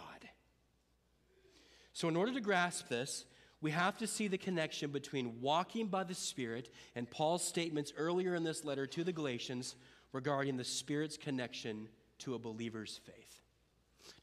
So, 1.94 2.08
in 2.08 2.16
order 2.16 2.34
to 2.34 2.42
grasp 2.42 2.88
this, 2.88 3.26
we 3.62 3.72
have 3.72 3.98
to 3.98 4.08
see 4.08 4.28
the 4.28 4.38
connection 4.38 4.92
between 4.92 5.42
walking 5.42 5.88
by 5.88 6.06
the 6.06 6.16
Spirit 6.16 6.70
and 6.96 7.10
Paul's 7.10 7.46
statements 7.46 7.92
earlier 7.98 8.36
in 8.36 8.44
this 8.44 8.64
letter 8.64 8.88
to 8.88 9.04
the 9.04 9.12
Galatians 9.12 9.76
regarding 10.14 10.56
the 10.56 10.64
Spirit's 10.64 11.18
connection 11.18 11.90
to 12.20 12.36
a 12.36 12.40
believer's 12.40 13.00
faith. 13.06 13.39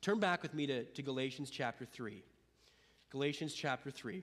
Turn 0.00 0.20
back 0.20 0.42
with 0.42 0.54
me 0.54 0.66
to, 0.66 0.84
to 0.84 1.02
Galatians 1.02 1.50
chapter 1.50 1.84
3. 1.84 2.22
Galatians 3.10 3.54
chapter 3.54 3.90
3. 3.90 4.22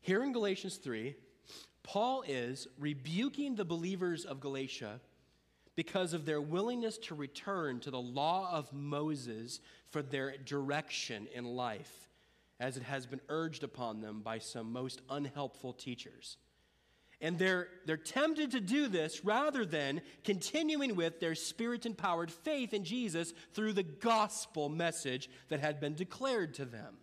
Here 0.00 0.22
in 0.22 0.32
Galatians 0.32 0.76
3, 0.76 1.14
Paul 1.82 2.22
is 2.26 2.68
rebuking 2.78 3.54
the 3.54 3.64
believers 3.64 4.24
of 4.24 4.40
Galatia 4.40 5.00
because 5.74 6.12
of 6.12 6.26
their 6.26 6.40
willingness 6.40 6.98
to 6.98 7.14
return 7.14 7.80
to 7.80 7.90
the 7.90 8.00
law 8.00 8.50
of 8.52 8.72
Moses 8.72 9.60
for 9.90 10.02
their 10.02 10.36
direction 10.36 11.28
in 11.32 11.44
life, 11.44 12.08
as 12.58 12.76
it 12.76 12.82
has 12.82 13.06
been 13.06 13.20
urged 13.28 13.62
upon 13.62 14.00
them 14.00 14.20
by 14.20 14.38
some 14.38 14.72
most 14.72 15.00
unhelpful 15.08 15.72
teachers. 15.72 16.36
And 17.20 17.38
they're, 17.38 17.68
they're 17.84 17.96
tempted 17.96 18.52
to 18.52 18.60
do 18.60 18.86
this 18.86 19.24
rather 19.24 19.64
than 19.64 20.02
continuing 20.22 20.94
with 20.94 21.18
their 21.18 21.34
spirit 21.34 21.84
empowered 21.84 22.30
faith 22.30 22.72
in 22.72 22.84
Jesus 22.84 23.32
through 23.54 23.72
the 23.72 23.82
gospel 23.82 24.68
message 24.68 25.28
that 25.48 25.58
had 25.58 25.80
been 25.80 25.94
declared 25.94 26.54
to 26.54 26.64
them. 26.64 26.96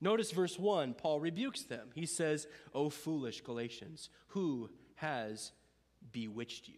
Notice 0.00 0.30
verse 0.30 0.58
1, 0.58 0.94
Paul 0.94 1.20
rebukes 1.20 1.62
them. 1.62 1.88
He 1.94 2.04
says, 2.04 2.46
O 2.74 2.90
foolish 2.90 3.40
Galatians, 3.40 4.10
who 4.28 4.68
has 4.96 5.52
bewitched 6.12 6.68
you? 6.68 6.74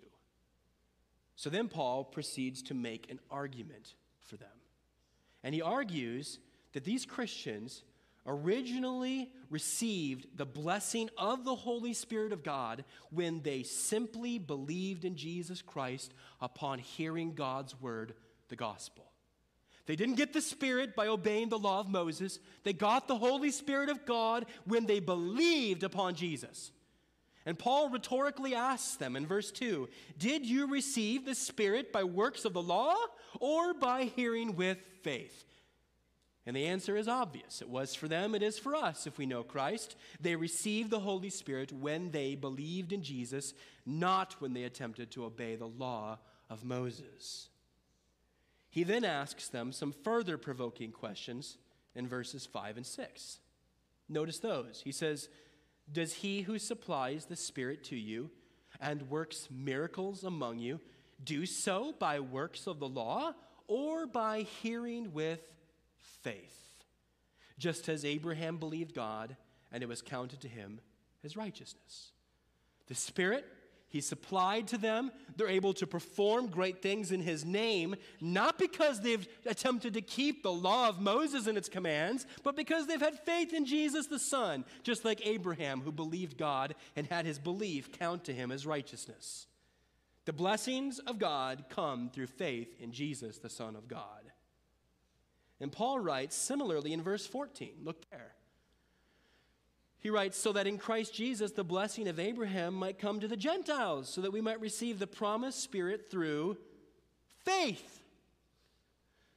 So 1.34 1.50
then 1.50 1.68
Paul 1.68 2.04
proceeds 2.04 2.62
to 2.62 2.74
make 2.74 3.10
an 3.10 3.18
argument 3.30 3.94
for 4.20 4.36
them. 4.36 4.48
And 5.42 5.54
he 5.54 5.62
argues 5.62 6.38
that 6.72 6.84
these 6.84 7.06
Christians 7.06 7.82
originally 8.28 9.32
received 9.50 10.26
the 10.36 10.46
blessing 10.46 11.08
of 11.16 11.44
the 11.44 11.54
Holy 11.54 11.94
Spirit 11.94 12.32
of 12.32 12.44
God 12.44 12.84
when 13.10 13.40
they 13.42 13.62
simply 13.62 14.38
believed 14.38 15.04
in 15.04 15.16
Jesus 15.16 15.62
Christ 15.62 16.12
upon 16.40 16.78
hearing 16.78 17.34
God's 17.34 17.80
word, 17.80 18.14
the 18.48 18.56
gospel. 18.56 19.06
They 19.86 19.96
didn't 19.96 20.16
get 20.16 20.34
the 20.34 20.42
Spirit 20.42 20.94
by 20.94 21.06
obeying 21.06 21.48
the 21.48 21.58
law 21.58 21.80
of 21.80 21.88
Moses. 21.88 22.38
They 22.62 22.74
got 22.74 23.08
the 23.08 23.16
Holy 23.16 23.50
Spirit 23.50 23.88
of 23.88 24.04
God 24.04 24.44
when 24.66 24.84
they 24.84 25.00
believed 25.00 25.82
upon 25.82 26.14
Jesus. 26.14 26.70
And 27.46 27.58
Paul 27.58 27.88
rhetorically 27.88 28.54
asks 28.54 28.96
them 28.96 29.16
in 29.16 29.26
verse 29.26 29.50
2 29.50 29.88
Did 30.18 30.44
you 30.44 30.70
receive 30.70 31.24
the 31.24 31.34
Spirit 31.34 31.90
by 31.90 32.04
works 32.04 32.44
of 32.44 32.52
the 32.52 32.60
law 32.60 32.94
or 33.40 33.72
by 33.72 34.04
hearing 34.04 34.54
with 34.54 34.76
faith? 35.02 35.46
And 36.48 36.56
the 36.56 36.68
answer 36.68 36.96
is 36.96 37.08
obvious. 37.08 37.60
It 37.60 37.68
was 37.68 37.94
for 37.94 38.08
them, 38.08 38.34
it 38.34 38.42
is 38.42 38.58
for 38.58 38.74
us 38.74 39.06
if 39.06 39.18
we 39.18 39.26
know 39.26 39.42
Christ. 39.42 39.96
They 40.18 40.34
received 40.34 40.88
the 40.88 41.00
Holy 41.00 41.28
Spirit 41.28 41.74
when 41.74 42.10
they 42.10 42.36
believed 42.36 42.90
in 42.90 43.02
Jesus, 43.02 43.52
not 43.84 44.34
when 44.38 44.54
they 44.54 44.62
attempted 44.62 45.10
to 45.10 45.26
obey 45.26 45.56
the 45.56 45.66
law 45.66 46.20
of 46.48 46.64
Moses. 46.64 47.50
He 48.70 48.82
then 48.82 49.04
asks 49.04 49.48
them 49.48 49.72
some 49.72 49.92
further 49.92 50.38
provoking 50.38 50.90
questions 50.90 51.58
in 51.94 52.08
verses 52.08 52.46
5 52.46 52.78
and 52.78 52.86
6. 52.86 53.40
Notice 54.08 54.38
those. 54.38 54.80
He 54.82 54.92
says, 54.92 55.28
does 55.92 56.14
he 56.14 56.40
who 56.40 56.58
supplies 56.58 57.26
the 57.26 57.36
Spirit 57.36 57.84
to 57.84 57.96
you 57.96 58.30
and 58.80 59.10
works 59.10 59.48
miracles 59.50 60.24
among 60.24 60.60
you 60.60 60.80
do 61.22 61.44
so 61.44 61.92
by 61.98 62.20
works 62.20 62.66
of 62.66 62.78
the 62.78 62.88
law 62.88 63.34
or 63.66 64.06
by 64.06 64.46
hearing 64.62 65.12
with 65.12 65.40
faith? 66.30 66.84
Just 67.58 67.88
as 67.88 68.04
Abraham 68.04 68.58
believed 68.58 68.94
God 68.94 69.36
and 69.72 69.82
it 69.82 69.88
was 69.88 70.02
counted 70.02 70.40
to 70.40 70.48
him 70.48 70.80
as 71.24 71.36
righteousness. 71.36 72.12
The 72.86 72.94
Spirit 72.94 73.44
he 73.90 74.02
supplied 74.02 74.68
to 74.68 74.78
them. 74.78 75.10
They're 75.36 75.48
able 75.48 75.72
to 75.74 75.86
perform 75.86 76.48
great 76.48 76.82
things 76.82 77.10
in 77.10 77.20
His 77.20 77.44
name, 77.44 77.96
not 78.20 78.58
because 78.58 79.00
they've 79.00 79.26
attempted 79.46 79.94
to 79.94 80.02
keep 80.02 80.42
the 80.42 80.52
law 80.52 80.88
of 80.88 81.00
Moses 81.00 81.46
and 81.46 81.56
its 81.56 81.70
commands, 81.70 82.26
but 82.42 82.54
because 82.54 82.86
they've 82.86 83.00
had 83.00 83.18
faith 83.20 83.54
in 83.54 83.64
Jesus 83.64 84.06
the 84.06 84.18
Son, 84.18 84.66
just 84.82 85.04
like 85.04 85.26
Abraham, 85.26 85.80
who 85.80 85.90
believed 85.90 86.36
God 86.36 86.74
and 86.96 87.06
had 87.06 87.24
his 87.24 87.38
belief 87.38 87.90
count 87.90 88.24
to 88.24 88.34
him 88.34 88.52
as 88.52 88.66
righteousness. 88.66 89.46
The 90.26 90.34
blessings 90.34 90.98
of 90.98 91.18
God 91.18 91.64
come 91.70 92.10
through 92.10 92.26
faith 92.26 92.74
in 92.78 92.92
Jesus, 92.92 93.38
the 93.38 93.48
Son 93.48 93.74
of 93.74 93.88
God. 93.88 94.30
And 95.60 95.72
Paul 95.72 95.98
writes 95.98 96.36
similarly 96.36 96.92
in 96.92 97.02
verse 97.02 97.26
14. 97.26 97.72
Look 97.82 98.08
there. 98.10 98.34
He 100.00 100.10
writes, 100.10 100.38
so 100.38 100.52
that 100.52 100.68
in 100.68 100.78
Christ 100.78 101.12
Jesus 101.12 101.52
the 101.52 101.64
blessing 101.64 102.06
of 102.08 102.20
Abraham 102.20 102.74
might 102.74 102.98
come 102.98 103.18
to 103.20 103.28
the 103.28 103.36
Gentiles, 103.36 104.08
so 104.08 104.20
that 104.20 104.32
we 104.32 104.40
might 104.40 104.60
receive 104.60 104.98
the 104.98 105.06
promised 105.06 105.60
Spirit 105.60 106.10
through 106.10 106.56
faith. 107.44 108.00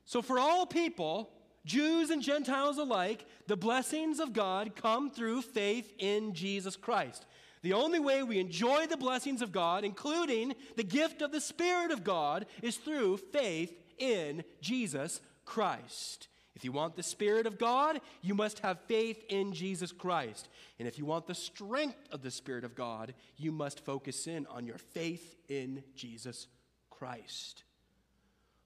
So, 0.06 0.22
for 0.22 0.38
all 0.38 0.66
people, 0.66 1.32
Jews 1.66 2.10
and 2.10 2.22
Gentiles 2.22 2.78
alike, 2.78 3.26
the 3.48 3.58
blessings 3.58 4.20
of 4.20 4.34
God 4.34 4.76
come 4.76 5.10
through 5.10 5.42
faith 5.42 5.94
in 5.98 6.34
Jesus 6.34 6.76
Christ. 6.76 7.26
The 7.62 7.74
only 7.74 8.00
way 8.00 8.24
we 8.24 8.40
enjoy 8.40 8.88
the 8.88 8.98
blessings 8.98 9.42
of 9.42 9.52
God, 9.52 9.84
including 9.84 10.56
the 10.76 10.84
gift 10.84 11.22
of 11.22 11.32
the 11.32 11.42
Spirit 11.42 11.92
of 11.92 12.04
God, 12.04 12.46
is 12.62 12.78
through 12.78 13.18
faith 13.18 13.74
in 14.00 14.44
Jesus 14.62 15.22
Christ. 15.46 16.28
If 16.56 16.66
you 16.66 16.72
want 16.72 16.96
the 16.96 17.04
Spirit 17.04 17.48
of 17.48 17.58
God, 17.58 18.02
you 18.22 18.36
must 18.36 18.60
have 18.60 18.80
faith 18.82 19.24
in 19.30 19.54
Jesus 19.54 19.92
Christ. 19.92 20.50
And 20.80 20.88
if 20.88 20.98
you 20.98 21.06
want 21.06 21.26
the 21.26 21.36
strength 21.36 22.08
of 22.12 22.22
the 22.22 22.32
Spirit 22.32 22.64
of 22.64 22.76
God, 22.76 23.14
you 23.38 23.52
must 23.52 23.86
focus 23.86 24.28
in 24.28 24.46
on 24.48 24.66
your 24.66 24.78
faith 24.78 25.36
in 25.48 25.84
Jesus 25.96 26.48
Christ. 26.90 27.64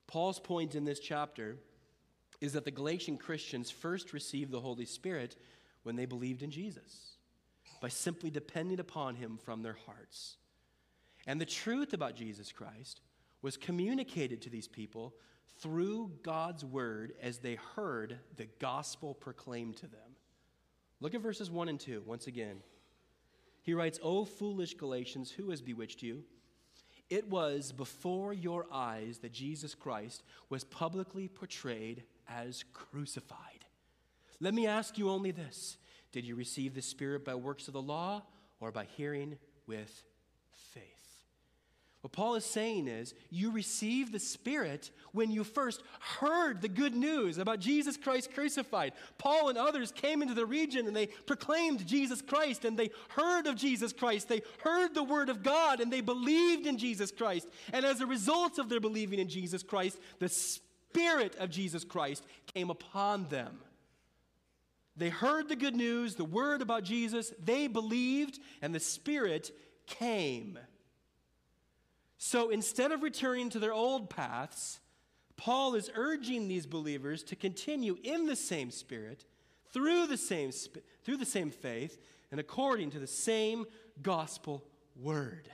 Paul's 0.07 0.39
point 0.39 0.75
in 0.75 0.83
this 0.83 0.99
chapter 0.99 1.57
is 2.41 2.53
that 2.53 2.65
the 2.65 2.71
Galatian 2.71 3.17
Christians 3.17 3.71
first 3.71 4.13
received 4.13 4.51
the 4.51 4.59
Holy 4.59 4.85
Spirit 4.85 5.35
when 5.83 5.95
they 5.95 6.05
believed 6.05 6.41
in 6.41 6.51
Jesus, 6.51 7.17
by 7.81 7.87
simply 7.87 8.29
depending 8.29 8.79
upon 8.79 9.15
Him 9.15 9.37
from 9.37 9.61
their 9.61 9.77
hearts. 9.85 10.37
And 11.27 11.39
the 11.39 11.45
truth 11.45 11.93
about 11.93 12.15
Jesus 12.15 12.51
Christ 12.51 13.01
was 13.41 13.57
communicated 13.57 14.41
to 14.41 14.49
these 14.49 14.67
people 14.67 15.13
through 15.59 16.11
God's 16.23 16.65
word 16.65 17.13
as 17.21 17.39
they 17.39 17.55
heard 17.75 18.19
the 18.35 18.47
gospel 18.59 19.13
proclaimed 19.13 19.77
to 19.77 19.87
them. 19.87 19.99
Look 20.99 21.13
at 21.13 21.21
verses 21.21 21.49
1 21.49 21.69
and 21.69 21.79
2 21.79 22.03
once 22.05 22.27
again. 22.27 22.57
He 23.61 23.73
writes, 23.73 23.99
O 24.03 24.25
foolish 24.25 24.75
Galatians, 24.75 25.31
who 25.31 25.49
has 25.49 25.61
bewitched 25.61 26.03
you? 26.03 26.23
It 27.09 27.29
was 27.29 27.71
before 27.71 28.33
your 28.33 28.65
eyes 28.71 29.19
that 29.19 29.31
Jesus 29.31 29.75
Christ 29.75 30.23
was 30.49 30.63
publicly 30.63 31.27
portrayed 31.27 32.03
as 32.27 32.63
crucified. 32.73 33.65
Let 34.39 34.53
me 34.53 34.67
ask 34.67 34.97
you 34.97 35.09
only 35.09 35.31
this 35.31 35.77
Did 36.11 36.25
you 36.25 36.35
receive 36.35 36.73
the 36.73 36.81
Spirit 36.81 37.23
by 37.23 37.35
works 37.35 37.67
of 37.67 37.73
the 37.73 37.81
law 37.81 38.23
or 38.59 38.71
by 38.71 38.85
hearing 38.85 39.37
with 39.67 40.03
faith? 40.73 40.94
What 42.05 42.11
Paul 42.11 42.35
is 42.35 42.45
saying 42.45 42.87
is, 42.87 43.15
you 43.31 43.49
received 43.49 44.11
the 44.11 44.19
Spirit 44.19 44.91
when 45.11 45.31
you 45.31 45.43
first 45.43 45.81
heard 46.19 46.61
the 46.61 46.69
good 46.69 46.93
news 46.93 47.39
about 47.39 47.59
Jesus 47.59 47.97
Christ 47.97 48.31
crucified. 48.31 48.93
Paul 49.17 49.49
and 49.49 49.57
others 49.57 49.91
came 49.91 50.21
into 50.21 50.35
the 50.35 50.45
region 50.45 50.85
and 50.85 50.95
they 50.95 51.07
proclaimed 51.07 51.87
Jesus 51.87 52.21
Christ 52.21 52.63
and 52.63 52.77
they 52.77 52.91
heard 53.09 53.47
of 53.47 53.55
Jesus 53.55 53.91
Christ. 53.91 54.29
They 54.29 54.43
heard 54.59 54.93
the 54.93 55.01
Word 55.01 55.29
of 55.29 55.41
God 55.41 55.79
and 55.79 55.91
they 55.91 56.01
believed 56.01 56.67
in 56.67 56.77
Jesus 56.77 57.09
Christ. 57.09 57.47
And 57.73 57.83
as 57.83 58.01
a 58.01 58.05
result 58.05 58.59
of 58.59 58.69
their 58.69 58.79
believing 58.79 59.17
in 59.17 59.27
Jesus 59.27 59.63
Christ, 59.63 59.97
the 60.19 60.29
Spirit 60.29 61.35
of 61.37 61.49
Jesus 61.49 61.83
Christ 61.83 62.23
came 62.53 62.69
upon 62.69 63.29
them. 63.29 63.57
They 64.95 65.09
heard 65.09 65.49
the 65.49 65.55
good 65.55 65.75
news, 65.75 66.13
the 66.13 66.23
Word 66.23 66.61
about 66.61 66.83
Jesus, 66.83 67.33
they 67.43 67.65
believed, 67.65 68.37
and 68.61 68.75
the 68.75 68.79
Spirit 68.79 69.49
came. 69.87 70.59
So 72.27 72.49
instead 72.49 72.91
of 72.91 73.03
returning 73.03 73.51
to 73.51 73.59
their 73.59 73.71
old 73.71 74.09
paths, 74.09 74.79
Paul 75.37 75.75
is 75.75 75.91
urging 75.93 76.47
these 76.47 76.65
believers 76.65 77.21
to 77.25 77.35
continue 77.35 77.97
in 78.01 78.25
the 78.25 78.35
same 78.35 78.71
spirit, 78.71 79.25
through 79.71 80.07
the 80.07 80.17
same, 80.17 80.49
through 81.03 81.17
the 81.17 81.25
same 81.25 81.51
faith, 81.51 82.01
and 82.31 82.39
according 82.39 82.89
to 82.89 82.99
the 82.99 83.05
same 83.05 83.65
gospel 84.01 84.63
word. 84.95 85.49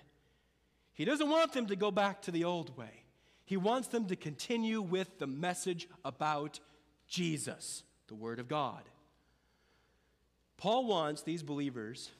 He 0.94 1.04
doesn't 1.04 1.30
want 1.30 1.52
them 1.52 1.68
to 1.68 1.76
go 1.76 1.92
back 1.92 2.22
to 2.22 2.32
the 2.32 2.46
old 2.46 2.78
way. 2.78 3.04
He 3.44 3.58
wants 3.58 3.90
them 3.90 4.06
to 4.06 4.16
continue 4.16 4.82
with 4.82 5.20
the 5.20 5.28
message 5.28 5.90
about 6.06 6.62
Jesus, 7.06 7.84
the 8.08 8.16
Word 8.16 8.40
of 8.40 8.48
God. 8.48 8.84
Paul 10.56 10.86
wants 10.86 11.22
these 11.22 11.44
believers 11.44 12.12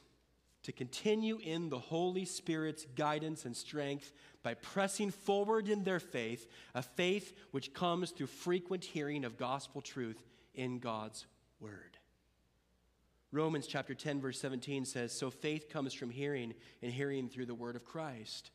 to 0.64 0.72
continue 0.72 1.38
in 1.42 1.68
the 1.68 1.78
Holy 1.78 2.24
Spirit's 2.24 2.86
guidance 2.96 3.44
and 3.44 3.56
strength 3.56 4.12
by 4.42 4.54
pressing 4.54 5.10
forward 5.10 5.68
in 5.68 5.84
their 5.84 6.00
faith, 6.00 6.48
a 6.74 6.82
faith 6.82 7.32
which 7.50 7.74
comes 7.74 8.10
through 8.10 8.26
frequent 8.28 8.84
hearing 8.84 9.24
of 9.24 9.36
gospel 9.36 9.80
truth 9.80 10.22
in 10.54 10.78
God's 10.78 11.26
Word. 11.60 11.98
Romans 13.32 13.66
chapter 13.66 13.94
10, 13.94 14.20
verse 14.20 14.38
17 14.40 14.84
says, 14.84 15.12
So 15.12 15.30
faith 15.30 15.68
comes 15.70 15.94
from 15.94 16.10
hearing, 16.10 16.54
and 16.82 16.92
hearing 16.92 17.28
through 17.28 17.46
the 17.46 17.54
Word 17.54 17.76
of 17.76 17.84
Christ. 17.84 18.50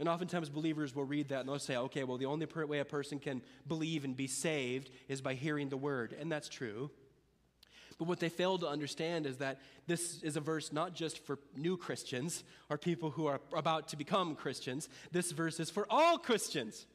And 0.00 0.08
oftentimes 0.08 0.48
believers 0.48 0.94
will 0.94 1.04
read 1.04 1.28
that 1.28 1.40
and 1.40 1.48
they'll 1.48 1.58
say, 1.58 1.76
okay, 1.76 2.04
well, 2.04 2.16
the 2.16 2.24
only 2.24 2.46
way 2.46 2.78
a 2.78 2.86
person 2.86 3.18
can 3.18 3.42
believe 3.68 4.04
and 4.04 4.16
be 4.16 4.26
saved 4.26 4.90
is 5.08 5.20
by 5.20 5.34
hearing 5.34 5.68
the 5.68 5.76
Word. 5.76 6.16
And 6.18 6.32
that's 6.32 6.48
true. 6.48 6.90
But 8.00 8.08
what 8.08 8.18
they 8.18 8.30
fail 8.30 8.56
to 8.56 8.66
understand 8.66 9.26
is 9.26 9.36
that 9.36 9.60
this 9.86 10.22
is 10.22 10.38
a 10.38 10.40
verse 10.40 10.72
not 10.72 10.94
just 10.94 11.18
for 11.18 11.38
new 11.54 11.76
Christians 11.76 12.44
or 12.70 12.78
people 12.78 13.10
who 13.10 13.26
are 13.26 13.42
about 13.54 13.88
to 13.88 13.96
become 13.98 14.34
Christians. 14.34 14.88
This 15.12 15.32
verse 15.32 15.60
is 15.60 15.68
for 15.68 15.86
all 15.90 16.16
Christians. 16.16 16.86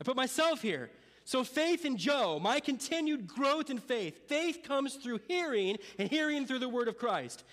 I 0.00 0.04
put 0.04 0.16
myself 0.16 0.62
here. 0.62 0.88
So, 1.26 1.44
faith 1.44 1.84
in 1.84 1.98
Joe, 1.98 2.38
my 2.40 2.58
continued 2.58 3.26
growth 3.26 3.68
in 3.68 3.76
faith, 3.76 4.26
faith 4.26 4.60
comes 4.66 4.94
through 4.94 5.20
hearing 5.28 5.76
and 5.98 6.08
hearing 6.08 6.46
through 6.46 6.60
the 6.60 6.70
word 6.70 6.88
of 6.88 6.96
Christ. 6.96 7.44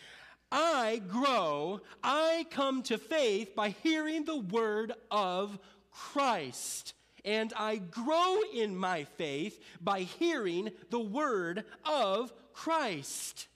I 0.49 1.01
grow, 1.09 1.81
I 2.01 2.45
come 2.51 2.83
to 2.83 2.97
faith 2.97 3.53
by 3.53 3.75
hearing 3.83 4.23
the 4.23 4.39
word 4.39 4.93
of 5.11 5.59
Christ. 5.91 6.93
And 7.23 7.53
I 7.55 7.77
grow 7.77 8.39
in 8.53 8.75
my 8.75 9.03
faith 9.03 9.59
by 9.79 10.01
hearing 10.01 10.71
the 10.89 10.99
word 10.99 11.65
of 11.85 12.33
Christ. 12.53 13.47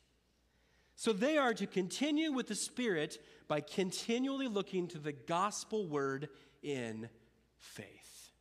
So 0.95 1.13
they 1.13 1.37
are 1.37 1.53
to 1.53 1.67
continue 1.67 2.31
with 2.31 2.47
the 2.47 2.55
Spirit 2.55 3.17
by 3.47 3.61
continually 3.61 4.47
looking 4.47 4.87
to 4.89 4.97
the 4.97 5.11
gospel 5.11 5.87
word 5.87 6.29
in 6.63 7.09
faith. 7.57 8.31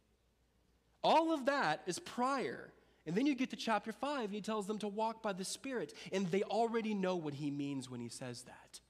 All 1.02 1.32
of 1.32 1.46
that 1.46 1.82
is 1.86 1.98
prior. 1.98 2.72
And 3.06 3.14
then 3.14 3.26
you 3.26 3.34
get 3.34 3.50
to 3.50 3.56
chapter 3.56 3.92
5, 3.92 4.26
and 4.26 4.34
he 4.34 4.40
tells 4.40 4.66
them 4.66 4.78
to 4.78 4.88
walk 4.88 5.22
by 5.22 5.34
the 5.34 5.44
Spirit. 5.44 5.92
And 6.12 6.30
they 6.30 6.42
already 6.42 6.94
know 6.94 7.16
what 7.16 7.34
he 7.34 7.50
means 7.50 7.90
when 7.90 8.00
he 8.00 8.08
says 8.08 8.42
that, 8.42 8.80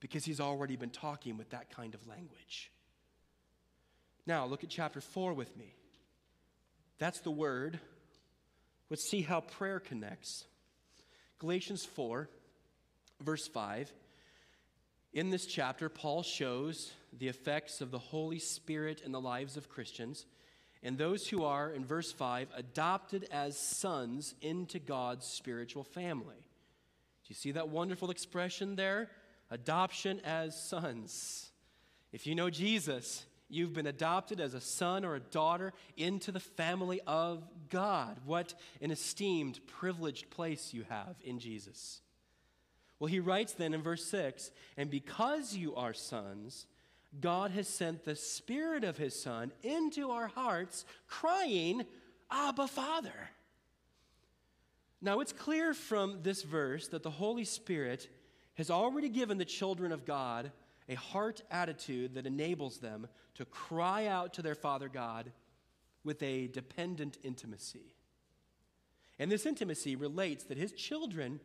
because 0.00 0.24
he's 0.24 0.40
already 0.40 0.76
been 0.76 0.90
talking 0.90 1.38
with 1.38 1.50
that 1.50 1.74
kind 1.74 1.94
of 1.94 2.06
language. 2.06 2.70
Now, 4.30 4.46
look 4.46 4.62
at 4.62 4.70
chapter 4.70 5.00
4 5.00 5.34
with 5.34 5.56
me. 5.56 5.74
That's 6.98 7.18
the 7.18 7.32
word. 7.32 7.80
Let's 8.88 9.10
see 9.10 9.22
how 9.22 9.40
prayer 9.40 9.80
connects. 9.80 10.44
Galatians 11.40 11.84
4, 11.84 12.28
verse 13.20 13.48
5. 13.48 13.92
In 15.12 15.30
this 15.30 15.46
chapter, 15.46 15.88
Paul 15.88 16.22
shows 16.22 16.92
the 17.12 17.26
effects 17.26 17.80
of 17.80 17.90
the 17.90 17.98
Holy 17.98 18.38
Spirit 18.38 19.02
in 19.04 19.10
the 19.10 19.20
lives 19.20 19.56
of 19.56 19.68
Christians 19.68 20.26
and 20.80 20.96
those 20.96 21.26
who 21.26 21.42
are, 21.42 21.72
in 21.72 21.84
verse 21.84 22.12
5, 22.12 22.50
adopted 22.54 23.26
as 23.32 23.58
sons 23.58 24.36
into 24.40 24.78
God's 24.78 25.26
spiritual 25.26 25.82
family. 25.82 26.36
Do 26.36 27.26
you 27.26 27.34
see 27.34 27.50
that 27.50 27.68
wonderful 27.68 28.12
expression 28.12 28.76
there? 28.76 29.10
Adoption 29.50 30.20
as 30.20 30.54
sons. 30.68 31.50
If 32.12 32.28
you 32.28 32.36
know 32.36 32.48
Jesus, 32.48 33.24
you've 33.50 33.74
been 33.74 33.86
adopted 33.86 34.40
as 34.40 34.54
a 34.54 34.60
son 34.60 35.04
or 35.04 35.14
a 35.14 35.20
daughter 35.20 35.72
into 35.96 36.32
the 36.32 36.40
family 36.40 37.00
of 37.06 37.42
God. 37.68 38.18
What 38.24 38.54
an 38.80 38.90
esteemed, 38.90 39.60
privileged 39.66 40.30
place 40.30 40.72
you 40.72 40.84
have 40.88 41.16
in 41.24 41.38
Jesus. 41.38 42.00
Well, 42.98 43.08
he 43.08 43.20
writes 43.20 43.54
then 43.54 43.74
in 43.74 43.82
verse 43.82 44.04
6 44.04 44.50
And 44.76 44.90
because 44.90 45.56
you 45.56 45.74
are 45.74 45.94
sons, 45.94 46.66
God 47.18 47.50
has 47.50 47.66
sent 47.66 48.04
the 48.04 48.14
Spirit 48.14 48.84
of 48.84 48.96
His 48.96 49.20
Son 49.20 49.52
into 49.62 50.10
our 50.10 50.28
hearts, 50.28 50.84
crying, 51.08 51.84
Abba, 52.30 52.68
Father. 52.68 53.30
Now, 55.02 55.20
it's 55.20 55.32
clear 55.32 55.72
from 55.72 56.22
this 56.22 56.42
verse 56.42 56.88
that 56.88 57.02
the 57.02 57.10
Holy 57.10 57.44
Spirit 57.44 58.08
has 58.54 58.70
already 58.70 59.08
given 59.08 59.38
the 59.38 59.44
children 59.44 59.90
of 59.90 60.04
God 60.04 60.52
a 60.90 60.96
heart 60.96 61.40
attitude 61.50 62.14
that 62.14 62.26
enables 62.26 62.78
them 62.78 63.06
to 63.36 63.44
cry 63.46 64.06
out 64.06 64.34
to 64.34 64.42
their 64.42 64.56
Father 64.56 64.88
God 64.88 65.30
with 66.04 66.20
a 66.22 66.48
dependent 66.48 67.16
intimacy. 67.22 67.94
And 69.18 69.30
this 69.30 69.46
intimacy 69.46 69.94
relates 69.94 70.44
that 70.44 70.58
His 70.58 70.72
children 70.72 71.38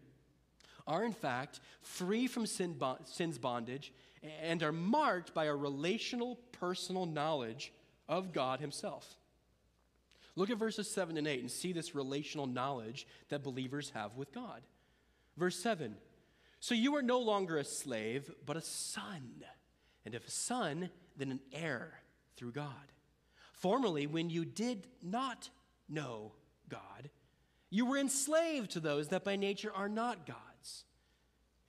are, 0.87 1.03
in 1.03 1.11
fact, 1.13 1.59
free 1.81 2.25
from 2.25 2.47
sin 2.47 2.75
sin's 3.05 3.37
bondage 3.37 3.93
and 4.41 4.63
are 4.63 4.71
marked 4.71 5.33
by 5.33 5.45
a 5.45 5.55
relational, 5.55 6.39
personal 6.51 7.05
knowledge 7.05 7.71
of 8.09 8.33
God 8.33 8.59
Himself. 8.59 9.15
Look 10.35 10.49
at 10.49 10.57
verses 10.57 10.89
7 10.89 11.17
and 11.17 11.27
8 11.27 11.41
and 11.41 11.51
see 11.51 11.71
this 11.71 11.93
relational 11.93 12.47
knowledge 12.47 13.07
that 13.29 13.43
believers 13.43 13.91
have 13.93 14.15
with 14.15 14.33
God. 14.33 14.61
Verse 15.37 15.57
7 15.57 15.95
So 16.65 16.73
you 16.73 16.95
are 16.95 17.03
no 17.03 17.19
longer 17.19 17.57
a 17.57 17.63
slave, 17.63 18.31
but 18.43 18.57
a 18.57 18.61
son. 18.61 19.43
And 20.03 20.15
if 20.15 20.27
a 20.27 20.31
son, 20.31 20.89
then 21.15 21.29
an 21.29 21.39
heir 21.53 22.01
through 22.37 22.53
God. 22.53 22.91
Formerly, 23.53 24.07
when 24.07 24.31
you 24.31 24.45
did 24.45 24.87
not 24.99 25.51
know 25.87 26.31
God, 26.67 27.11
you 27.69 27.85
were 27.85 27.99
enslaved 27.99 28.71
to 28.71 28.79
those 28.79 29.09
that 29.09 29.23
by 29.23 29.35
nature 29.35 29.71
are 29.75 29.87
not 29.87 30.25
God's. 30.25 30.85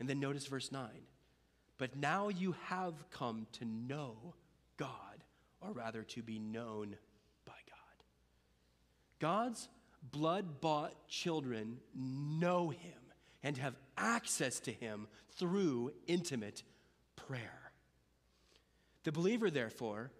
And 0.01 0.09
then 0.09 0.19
notice 0.19 0.47
verse 0.47 0.73
9 0.73 0.89
but 1.77 1.95
now 1.95 2.29
you 2.31 2.55
have 2.65 2.95
come 3.11 3.47
to 3.53 3.67
know 3.67 4.33
God, 4.79 4.89
or 5.61 5.73
rather 5.73 6.05
to 6.05 6.23
be 6.23 6.39
known 6.39 6.97
by 7.45 7.53
God. 7.69 8.05
God's 9.19 9.69
blood 10.11 10.63
bought 10.63 11.07
children 11.07 11.81
know 11.95 12.71
Him 12.71 13.06
and 13.42 13.57
have 13.59 13.77
access 13.96 14.61
to 14.61 14.72
Him 14.72 15.07
through 15.37 15.92
intimate 16.07 16.62
prayer. 17.14 17.72
The 19.05 19.12
believer, 19.12 19.51
therefore, 19.51 20.11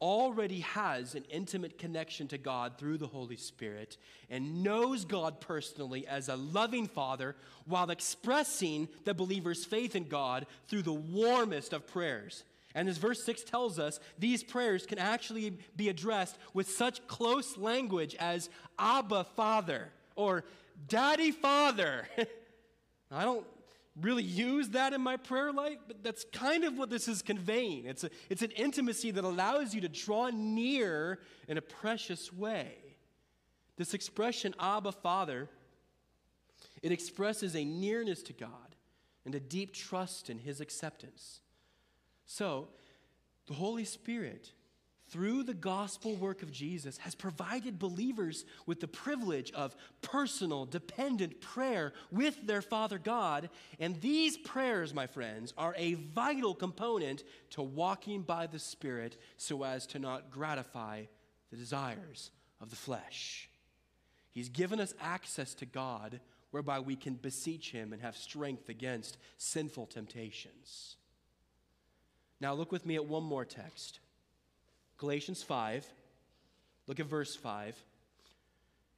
already 0.00 0.60
has 0.60 1.14
an 1.14 1.24
intimate 1.30 1.78
connection 1.78 2.28
to 2.28 2.36
God 2.36 2.76
through 2.76 2.98
the 2.98 3.06
Holy 3.06 3.36
Spirit 3.36 3.96
and 4.28 4.62
knows 4.62 5.04
God 5.04 5.40
personally 5.40 6.06
as 6.06 6.28
a 6.28 6.36
loving 6.36 6.86
Father 6.86 7.36
while 7.64 7.88
expressing 7.90 8.88
the 9.04 9.14
believer's 9.14 9.64
faith 9.64 9.96
in 9.96 10.04
God 10.04 10.46
through 10.66 10.82
the 10.82 10.92
warmest 10.92 11.72
of 11.72 11.86
prayers. 11.86 12.44
And 12.74 12.88
as 12.88 12.98
verse 12.98 13.24
6 13.24 13.44
tells 13.44 13.78
us, 13.78 14.00
these 14.18 14.42
prayers 14.42 14.84
can 14.84 14.98
actually 14.98 15.58
be 15.76 15.88
addressed 15.88 16.36
with 16.52 16.68
such 16.68 17.06
close 17.06 17.56
language 17.56 18.14
as 18.16 18.50
Abba 18.78 19.24
Father 19.36 19.88
or 20.16 20.44
Daddy 20.88 21.30
Father. 21.30 22.08
I 23.14 23.24
don't 23.24 23.46
really 24.00 24.22
use 24.22 24.70
that 24.70 24.92
in 24.92 25.00
my 25.00 25.16
prayer 25.16 25.52
life, 25.52 25.78
but 25.86 26.02
that's 26.02 26.24
kind 26.32 26.64
of 26.64 26.76
what 26.76 26.90
this 26.90 27.06
is 27.06 27.22
conveying. 27.22 27.86
It's, 27.86 28.04
a, 28.04 28.10
it's 28.28 28.42
an 28.42 28.50
intimacy 28.52 29.12
that 29.12 29.24
allows 29.24 29.74
you 29.74 29.80
to 29.82 29.88
draw 29.88 30.30
near 30.30 31.20
in 31.46 31.58
a 31.58 31.62
precious 31.62 32.32
way. 32.32 32.74
This 33.76 33.94
expression, 33.94 34.54
Abba, 34.58 34.92
Father, 34.92 35.48
it 36.82 36.92
expresses 36.92 37.54
a 37.54 37.64
nearness 37.64 38.22
to 38.24 38.32
God 38.32 38.50
and 39.24 39.34
a 39.34 39.40
deep 39.40 39.72
trust 39.72 40.28
in 40.28 40.38
His 40.38 40.60
acceptance. 40.60 41.40
So, 42.26 42.68
the 43.46 43.54
Holy 43.54 43.84
Spirit 43.84 44.52
through 45.14 45.44
the 45.44 45.54
gospel 45.54 46.16
work 46.16 46.42
of 46.42 46.50
Jesus, 46.50 46.98
has 46.98 47.14
provided 47.14 47.78
believers 47.78 48.44
with 48.66 48.80
the 48.80 48.88
privilege 48.88 49.52
of 49.52 49.76
personal, 50.02 50.64
dependent 50.64 51.40
prayer 51.40 51.92
with 52.10 52.48
their 52.48 52.60
Father 52.60 52.98
God. 52.98 53.48
And 53.78 54.00
these 54.00 54.36
prayers, 54.36 54.92
my 54.92 55.06
friends, 55.06 55.54
are 55.56 55.72
a 55.78 55.94
vital 55.94 56.52
component 56.52 57.22
to 57.50 57.62
walking 57.62 58.22
by 58.22 58.48
the 58.48 58.58
Spirit 58.58 59.16
so 59.36 59.62
as 59.62 59.86
to 59.86 60.00
not 60.00 60.32
gratify 60.32 61.04
the 61.52 61.56
desires 61.56 62.32
of 62.60 62.70
the 62.70 62.76
flesh. 62.76 63.48
He's 64.32 64.48
given 64.48 64.80
us 64.80 64.94
access 65.00 65.54
to 65.54 65.64
God 65.64 66.18
whereby 66.50 66.80
we 66.80 66.96
can 66.96 67.14
beseech 67.14 67.70
Him 67.70 67.92
and 67.92 68.02
have 68.02 68.16
strength 68.16 68.68
against 68.68 69.16
sinful 69.36 69.86
temptations. 69.86 70.96
Now, 72.40 72.52
look 72.52 72.72
with 72.72 72.84
me 72.84 72.96
at 72.96 73.06
one 73.06 73.22
more 73.22 73.44
text. 73.44 74.00
Galatians 75.04 75.42
5, 75.42 75.86
look 76.86 76.98
at 76.98 77.04
verse 77.04 77.36
5. 77.36 77.76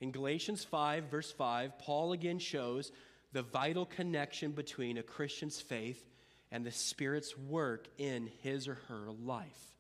In 0.01 0.13
Galatians 0.13 0.63
5, 0.63 1.07
verse 1.11 1.33
5, 1.33 1.81
Paul 1.81 2.13
again 2.13 2.39
shows 2.39 2.93
the 3.33 3.43
vital 3.43 3.87
connection 3.87 4.53
between 4.53 4.99
a 4.99 5.03
Christian's 5.03 5.61
faith 5.61 6.09
and 6.53 6.65
the 6.65 6.71
Spirit's 6.71 7.37
work 7.37 7.89
in 7.99 8.31
his 8.45 8.69
or 8.69 8.79
her 8.87 9.11
life. 9.11 9.75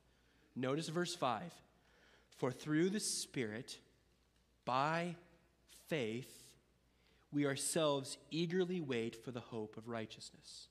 Notice 0.57 0.89
verse 0.89 1.15
5 1.15 1.43
For 2.39 2.51
through 2.51 2.91
the 2.91 2.99
Spirit, 2.99 3.79
by 4.65 5.15
faith, 5.87 6.43
we 7.31 7.47
ourselves 7.47 8.19
eagerly 8.33 8.81
wait 8.81 9.15
for 9.15 9.31
the 9.31 9.39
hope 9.39 9.77
of 9.77 9.87
righteousness. 9.87 10.67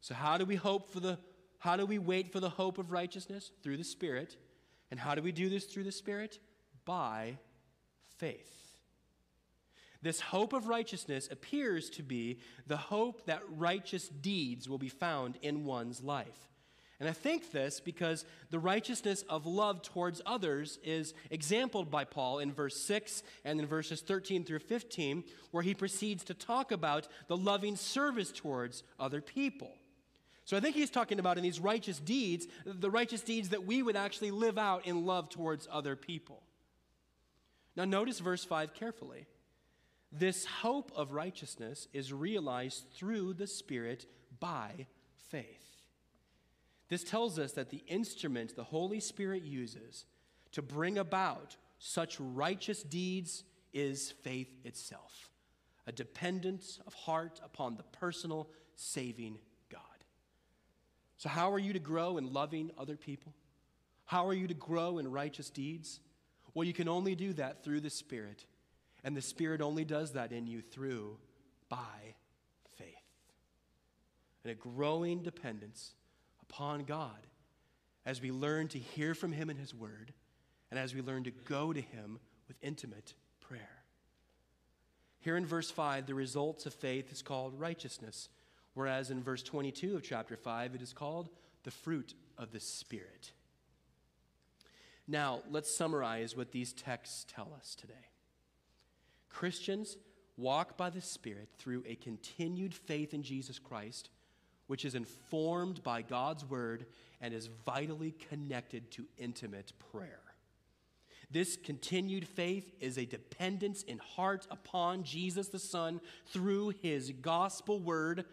So, 0.00 0.16
how 0.16 0.36
do 0.36 0.44
we 0.44 0.56
hope 0.56 0.90
for 0.90 0.98
the 0.98 1.20
how 1.58 1.76
do 1.76 1.86
we 1.86 1.98
wait 1.98 2.32
for 2.32 2.40
the 2.40 2.50
hope 2.50 2.78
of 2.78 2.90
righteousness? 2.90 3.52
Through 3.62 3.76
the 3.76 3.84
Spirit. 3.84 4.36
And 4.94 5.00
how 5.00 5.16
do 5.16 5.22
we 5.22 5.32
do 5.32 5.48
this 5.48 5.64
through 5.64 5.82
the 5.82 5.90
Spirit? 5.90 6.38
By 6.84 7.38
faith. 8.18 8.76
This 10.02 10.20
hope 10.20 10.52
of 10.52 10.68
righteousness 10.68 11.28
appears 11.32 11.90
to 11.90 12.04
be 12.04 12.38
the 12.68 12.76
hope 12.76 13.26
that 13.26 13.42
righteous 13.48 14.08
deeds 14.08 14.68
will 14.68 14.78
be 14.78 14.88
found 14.88 15.36
in 15.42 15.64
one's 15.64 16.00
life. 16.00 16.48
And 17.00 17.08
I 17.08 17.12
think 17.12 17.50
this 17.50 17.80
because 17.80 18.24
the 18.50 18.60
righteousness 18.60 19.24
of 19.28 19.46
love 19.46 19.82
towards 19.82 20.22
others 20.24 20.78
is 20.84 21.12
exampled 21.28 21.90
by 21.90 22.04
Paul 22.04 22.38
in 22.38 22.52
verse 22.52 22.76
6 22.76 23.24
and 23.44 23.58
in 23.58 23.66
verses 23.66 24.00
13 24.00 24.44
through 24.44 24.60
15, 24.60 25.24
where 25.50 25.64
he 25.64 25.74
proceeds 25.74 26.22
to 26.22 26.34
talk 26.34 26.70
about 26.70 27.08
the 27.26 27.36
loving 27.36 27.74
service 27.74 28.30
towards 28.30 28.84
other 29.00 29.20
people. 29.20 29.72
So 30.44 30.56
I 30.56 30.60
think 30.60 30.76
he's 30.76 30.90
talking 30.90 31.18
about 31.18 31.38
in 31.38 31.42
these 31.42 31.60
righteous 31.60 31.98
deeds, 31.98 32.46
the 32.66 32.90
righteous 32.90 33.22
deeds 33.22 33.48
that 33.50 33.64
we 33.64 33.82
would 33.82 33.96
actually 33.96 34.30
live 34.30 34.58
out 34.58 34.86
in 34.86 35.06
love 35.06 35.30
towards 35.30 35.66
other 35.70 35.96
people. 35.96 36.42
Now, 37.76 37.84
notice 37.84 38.20
verse 38.20 38.44
5 38.44 38.74
carefully. 38.74 39.26
This 40.12 40.44
hope 40.44 40.92
of 40.94 41.12
righteousness 41.12 41.88
is 41.92 42.12
realized 42.12 42.84
through 42.94 43.34
the 43.34 43.46
Spirit 43.46 44.06
by 44.38 44.86
faith. 45.30 45.64
This 46.88 47.02
tells 47.02 47.38
us 47.38 47.52
that 47.52 47.70
the 47.70 47.82
instrument 47.88 48.54
the 48.54 48.64
Holy 48.64 49.00
Spirit 49.00 49.42
uses 49.42 50.04
to 50.52 50.62
bring 50.62 50.98
about 50.98 51.56
such 51.78 52.20
righteous 52.20 52.82
deeds 52.82 53.42
is 53.72 54.12
faith 54.22 54.54
itself, 54.64 55.30
a 55.86 55.92
dependence 55.92 56.78
of 56.86 56.94
heart 56.94 57.40
upon 57.44 57.76
the 57.76 57.82
personal 57.82 58.48
saving. 58.76 59.38
So, 61.16 61.28
how 61.28 61.52
are 61.52 61.58
you 61.58 61.72
to 61.72 61.78
grow 61.78 62.18
in 62.18 62.32
loving 62.32 62.70
other 62.78 62.96
people? 62.96 63.32
How 64.04 64.26
are 64.26 64.34
you 64.34 64.46
to 64.48 64.54
grow 64.54 64.98
in 64.98 65.10
righteous 65.10 65.50
deeds? 65.50 66.00
Well, 66.52 66.66
you 66.66 66.72
can 66.72 66.88
only 66.88 67.14
do 67.14 67.32
that 67.34 67.64
through 67.64 67.80
the 67.80 67.90
Spirit. 67.90 68.44
And 69.02 69.16
the 69.16 69.22
Spirit 69.22 69.60
only 69.60 69.84
does 69.84 70.12
that 70.12 70.32
in 70.32 70.46
you 70.46 70.62
through 70.62 71.18
by 71.68 72.14
faith. 72.78 72.88
And 74.42 74.52
a 74.52 74.54
growing 74.54 75.22
dependence 75.22 75.94
upon 76.42 76.84
God 76.84 77.26
as 78.06 78.20
we 78.20 78.30
learn 78.30 78.68
to 78.68 78.78
hear 78.78 79.14
from 79.14 79.32
Him 79.32 79.50
in 79.50 79.56
His 79.56 79.74
Word 79.74 80.12
and 80.70 80.78
as 80.78 80.94
we 80.94 81.02
learn 81.02 81.24
to 81.24 81.30
go 81.30 81.72
to 81.72 81.80
Him 81.80 82.18
with 82.48 82.56
intimate 82.62 83.14
prayer. 83.40 83.82
Here 85.20 85.36
in 85.36 85.46
verse 85.46 85.70
5, 85.70 86.06
the 86.06 86.14
results 86.14 86.66
of 86.66 86.74
faith 86.74 87.10
is 87.10 87.22
called 87.22 87.58
righteousness, 87.58 88.28
whereas 88.74 89.10
in 89.10 89.22
verse 89.22 89.42
22 89.42 89.96
of 89.96 90.02
chapter 90.02 90.36
5, 90.36 90.74
it 90.74 90.82
is 90.82 90.92
called 90.92 91.30
the 91.62 91.70
fruit 91.70 92.14
of 92.38 92.52
the 92.52 92.60
Spirit. 92.60 93.32
Now, 95.06 95.40
let's 95.50 95.74
summarize 95.74 96.36
what 96.36 96.52
these 96.52 96.72
texts 96.72 97.26
tell 97.28 97.52
us 97.58 97.74
today. 97.74 97.94
Christians 99.28 99.96
walk 100.36 100.76
by 100.76 100.90
the 100.90 101.00
Spirit 101.00 101.48
through 101.58 101.84
a 101.86 101.96
continued 101.96 102.74
faith 102.74 103.12
in 103.12 103.22
Jesus 103.22 103.58
Christ, 103.58 104.10
which 104.66 104.84
is 104.84 104.94
informed 104.94 105.82
by 105.82 106.02
God's 106.02 106.44
Word 106.44 106.86
and 107.20 107.34
is 107.34 107.48
vitally 107.66 108.14
connected 108.30 108.90
to 108.92 109.06
intimate 109.18 109.72
prayer. 109.92 110.20
This 111.30 111.56
continued 111.56 112.28
faith 112.28 112.70
is 112.80 112.96
a 112.96 113.06
dependence 113.06 113.82
in 113.82 113.98
heart 113.98 114.46
upon 114.50 115.02
Jesus 115.02 115.48
the 115.48 115.58
Son 115.58 116.00
through 116.26 116.74
his 116.80 117.10
gospel 117.10 117.80
word. 117.80 118.24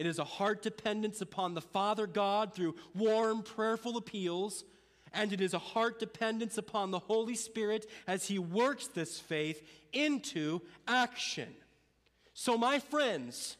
It 0.00 0.06
is 0.06 0.18
a 0.18 0.24
heart 0.24 0.62
dependence 0.62 1.20
upon 1.20 1.52
the 1.52 1.60
Father 1.60 2.06
God 2.06 2.54
through 2.54 2.74
warm, 2.94 3.42
prayerful 3.42 3.98
appeals 3.98 4.64
and 5.12 5.30
it 5.30 5.42
is 5.42 5.52
a 5.52 5.58
heart 5.58 5.98
dependence 5.98 6.56
upon 6.56 6.90
the 6.90 6.98
Holy 6.98 7.34
Spirit 7.34 7.84
as 8.06 8.26
He 8.28 8.38
works 8.38 8.86
this 8.86 9.18
faith 9.18 9.62
into 9.92 10.62
action. 10.88 11.48
So, 12.32 12.56
my 12.56 12.78
friends, 12.78 13.58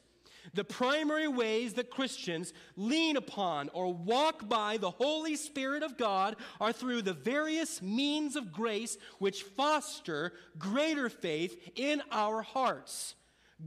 the 0.54 0.64
primary 0.64 1.28
ways 1.28 1.74
that 1.74 1.90
Christians 1.90 2.54
lean 2.74 3.18
upon 3.18 3.68
or 3.74 3.92
walk 3.92 4.48
by 4.48 4.78
the 4.78 4.92
Holy 4.92 5.36
Spirit 5.36 5.82
of 5.82 5.98
God 5.98 6.36
are 6.58 6.72
through 6.72 7.02
the 7.02 7.12
various 7.12 7.82
means 7.82 8.34
of 8.34 8.50
grace 8.50 8.96
which 9.18 9.42
foster 9.42 10.32
greater 10.58 11.10
faith 11.10 11.70
in 11.74 12.00
our 12.10 12.40
hearts. 12.40 13.14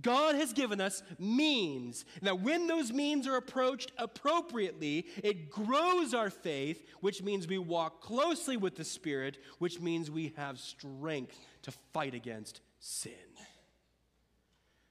God 0.02 0.36
has 0.36 0.54
given 0.54 0.82
us 0.82 1.04
means. 1.20 2.06
That 2.22 2.42
when 2.42 2.68
those 2.68 2.92
means 2.92 3.28
are 3.28 3.36
approached 3.36 3.92
appropriately, 3.98 5.06
it 5.24 5.50
grows 5.50 6.14
our 6.14 6.30
faith, 6.30 6.84
which 7.02 7.22
means 7.22 7.48
we 7.48 7.58
walk 7.58 8.02
closely 8.02 8.58
with 8.58 8.76
the 8.76 8.84
Spirit, 8.84 9.38
which 9.60 9.80
means 9.80 10.10
we 10.10 10.34
have 10.38 10.60
strength 10.60 11.38
to 11.64 11.72
fight 11.94 12.14
against 12.14 12.62
sin. 12.80 13.12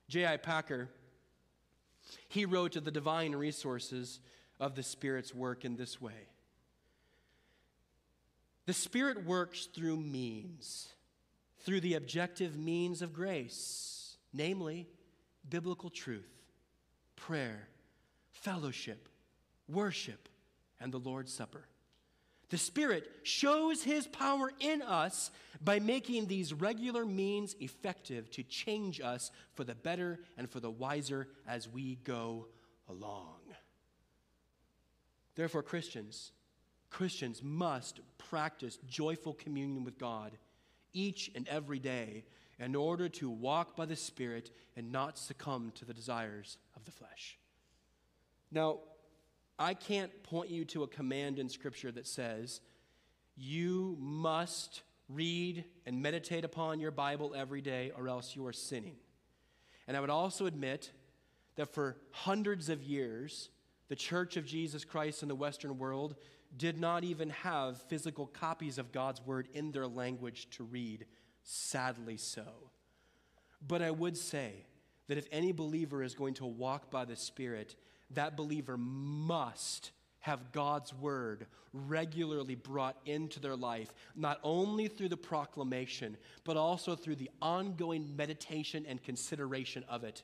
J.I. 0.09 0.37
Packer, 0.37 0.89
he 2.29 2.45
wrote 2.45 2.77
of 2.77 2.85
the 2.85 2.91
divine 2.91 3.35
resources 3.35 4.21
of 4.61 4.75
the 4.75 4.83
Spirit's 4.83 5.35
work 5.35 5.65
in 5.65 5.77
this 5.77 6.01
way 6.01 6.29
The 8.67 8.73
Spirit 8.73 9.25
works 9.25 9.67
through 9.67 9.97
means, 9.97 10.89
through 11.61 11.81
the 11.81 11.95
objective 11.95 12.57
means 12.57 13.03
of 13.03 13.13
grace 13.13 14.02
namely 14.33 14.89
biblical 15.49 15.91
truth, 15.91 16.31
prayer, 17.17 17.69
fellowship, 18.33 19.09
worship, 19.69 20.29
and 20.81 20.93
the 20.93 20.99
Lord's 20.99 21.33
Supper. 21.33 21.67
The 22.51 22.59
Spirit 22.59 23.11
shows 23.23 23.83
His 23.83 24.07
power 24.07 24.53
in 24.61 24.83
us 24.83 25.31
by 25.65 25.79
making 25.79 26.27
these 26.27 26.53
regular 26.53 27.07
means 27.07 27.57
effective 27.61 28.31
to 28.33 28.43
change 28.43 29.01
us 29.01 29.31
for 29.55 29.65
the 29.65 29.75
better 29.75 30.21
and 30.37 30.51
for 30.51 30.61
the 30.61 30.71
wiser 30.71 31.29
as 31.49 31.67
we 31.69 31.97
go 32.05 32.49
along. 32.89 33.41
Therefore, 35.35 35.63
Christians, 35.63 36.33
Christians 36.91 37.43
must 37.43 38.01
practice 38.19 38.79
joyful 38.87 39.33
communion 39.33 39.83
with 39.83 39.99
God 39.99 40.33
each 40.93 41.31
and 41.35 41.49
every 41.49 41.79
day 41.79 42.25
in 42.59 42.75
order 42.75 43.09
to 43.09 43.29
walk 43.29 43.77
by 43.77 43.87
the 43.87 43.97
Spirit 43.97 44.51
and 44.77 44.93
not 44.93 45.19
succumb 45.19 45.73
to 45.75 45.85
the 45.85 45.95
desires 45.95 46.59
of 46.77 46.85
the 46.85 46.91
flesh. 46.91 47.39
Now, 48.51 48.81
I 49.59 49.75
can't 49.75 50.23
point 50.23 50.51
you 50.51 50.65
to 50.67 50.83
a 50.83 50.89
command 50.89 51.39
in 51.39 51.49
Scripture 51.49 51.93
that 51.93 52.07
says, 52.07 52.61
you 53.37 53.97
must 54.01 54.83
read 55.09 55.65
and 55.87 56.03
meditate 56.03 56.45
upon 56.45 56.81
your 56.81 56.91
Bible 56.91 57.35
every 57.37 57.61
day 57.61 57.93
or 57.97 58.09
else 58.09 58.37
you 58.37 58.47
are 58.47 58.53
sinning. 58.53 58.97
And 59.87 59.97
I 59.97 60.01
would 60.01 60.11
also 60.11 60.47
admit 60.47 60.91
that 61.57 61.73
for 61.73 61.97
hundreds 62.11 62.69
of 62.69 62.83
years, 62.83 63.51
the 63.89 63.97
Church 63.97 64.37
of 64.37 64.47
Jesus 64.47 64.85
Christ 64.85 65.23
in 65.23 65.29
the 65.29 65.35
Western 65.35 65.79
world 65.79 66.17
did 66.57 66.79
not 66.79 67.05
even 67.05 67.31
have 67.31 67.81
physical 67.83 68.27
copies 68.27 68.79
of 68.79 68.93
God's 68.93 69.21
Word 69.25 69.49
in 69.55 69.73
their 69.73 69.87
language 69.87 70.49
to 70.51 70.65
read 70.65 71.07
sadly 71.43 72.17
so. 72.17 72.71
But 73.67 73.83
I 73.83 73.91
would 73.91 74.17
say 74.17 74.53
that 75.09 75.19
if 75.19 75.27
any 75.31 75.53
believer 75.53 76.03
is 76.03 76.15
going 76.15 76.35
to 76.35 76.47
walk 76.47 76.91
by 76.91 77.05
the 77.05 77.17
Spirit, 77.17 77.77
that 78.11 78.37
believer 78.37 78.77
must 78.77 79.91
have 80.21 80.53
God's 80.53 80.95
word 80.95 81.47
regularly 81.73 82.55
brought 82.55 82.97
into 83.07 83.41
their 83.41 83.57
life, 83.57 83.93
not 84.15 84.39
only 84.45 84.87
through 84.87 85.09
the 85.09 85.17
proclamation, 85.17 86.17
but 86.45 86.57
also 86.57 86.95
through 86.95 87.17
the 87.17 87.31
ongoing 87.41 88.15
meditation 88.17 88.87
and 88.87 89.03
consideration 89.03 89.85
of 89.89 90.05
it. 90.05 90.23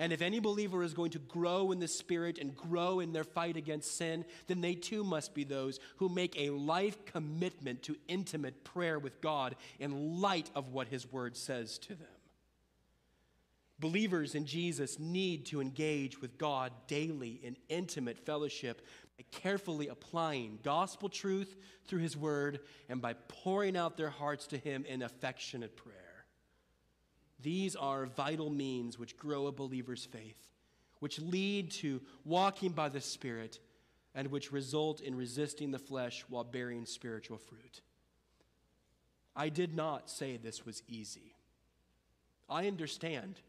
And 0.00 0.14
if 0.14 0.22
any 0.22 0.40
believer 0.40 0.82
is 0.82 0.94
going 0.94 1.10
to 1.10 1.18
grow 1.18 1.72
in 1.72 1.78
the 1.78 1.86
Spirit 1.86 2.38
and 2.38 2.56
grow 2.56 3.00
in 3.00 3.12
their 3.12 3.22
fight 3.22 3.58
against 3.58 3.98
sin, 3.98 4.24
then 4.46 4.62
they 4.62 4.74
too 4.74 5.04
must 5.04 5.34
be 5.34 5.44
those 5.44 5.78
who 5.98 6.08
make 6.08 6.40
a 6.40 6.48
life 6.48 7.04
commitment 7.04 7.82
to 7.82 7.98
intimate 8.08 8.64
prayer 8.64 8.98
with 8.98 9.20
God 9.20 9.56
in 9.78 10.22
light 10.22 10.50
of 10.54 10.72
what 10.72 10.88
His 10.88 11.12
Word 11.12 11.36
says 11.36 11.78
to 11.80 11.88
them. 11.90 12.08
Believers 13.78 14.34
in 14.34 14.46
Jesus 14.46 14.98
need 14.98 15.44
to 15.46 15.60
engage 15.60 16.18
with 16.22 16.38
God 16.38 16.72
daily 16.86 17.38
in 17.42 17.58
intimate 17.68 18.18
fellowship 18.18 18.80
by 19.18 19.24
carefully 19.30 19.88
applying 19.88 20.60
gospel 20.62 21.10
truth 21.10 21.56
through 21.86 22.00
His 22.00 22.16
Word 22.16 22.60
and 22.88 23.02
by 23.02 23.12
pouring 23.28 23.76
out 23.76 23.98
their 23.98 24.08
hearts 24.08 24.46
to 24.46 24.56
Him 24.56 24.86
in 24.88 25.02
affectionate 25.02 25.76
prayer. 25.76 25.99
These 27.42 27.76
are 27.76 28.06
vital 28.06 28.50
means 28.50 28.98
which 28.98 29.16
grow 29.16 29.46
a 29.46 29.52
believer's 29.52 30.04
faith, 30.04 30.48
which 30.98 31.18
lead 31.18 31.70
to 31.72 32.00
walking 32.24 32.72
by 32.72 32.88
the 32.88 33.00
Spirit, 33.00 33.58
and 34.14 34.28
which 34.28 34.52
result 34.52 35.00
in 35.00 35.14
resisting 35.14 35.70
the 35.70 35.78
flesh 35.78 36.24
while 36.28 36.44
bearing 36.44 36.84
spiritual 36.84 37.38
fruit. 37.38 37.80
I 39.36 39.48
did 39.48 39.74
not 39.74 40.10
say 40.10 40.36
this 40.36 40.66
was 40.66 40.82
easy. 40.88 41.34
I 42.48 42.66
understand 42.66 43.40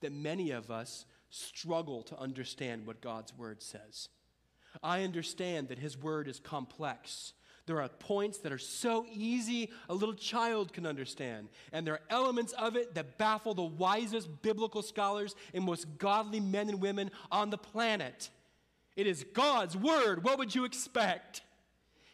that 0.00 0.12
many 0.12 0.50
of 0.50 0.70
us 0.70 1.06
struggle 1.30 2.02
to 2.02 2.18
understand 2.18 2.86
what 2.86 3.00
God's 3.00 3.36
word 3.36 3.62
says. 3.62 4.08
I 4.82 5.04
understand 5.04 5.68
that 5.68 5.78
his 5.78 5.96
word 5.96 6.28
is 6.28 6.40
complex. 6.40 7.32
There 7.66 7.80
are 7.80 7.88
points 7.88 8.38
that 8.38 8.52
are 8.52 8.58
so 8.58 9.06
easy 9.12 9.70
a 9.88 9.94
little 9.94 10.14
child 10.14 10.72
can 10.72 10.86
understand, 10.86 11.48
and 11.72 11.86
there 11.86 11.94
are 11.94 12.00
elements 12.10 12.52
of 12.54 12.76
it 12.76 12.94
that 12.94 13.18
baffle 13.18 13.54
the 13.54 13.62
wisest 13.62 14.42
biblical 14.42 14.82
scholars 14.82 15.34
and 15.54 15.64
most 15.64 15.86
godly 15.98 16.40
men 16.40 16.68
and 16.68 16.80
women 16.80 17.10
on 17.30 17.50
the 17.50 17.58
planet. 17.58 18.30
It 18.96 19.06
is 19.06 19.24
God's 19.32 19.76
word. 19.76 20.24
What 20.24 20.38
would 20.38 20.54
you 20.54 20.64
expect? 20.64 21.42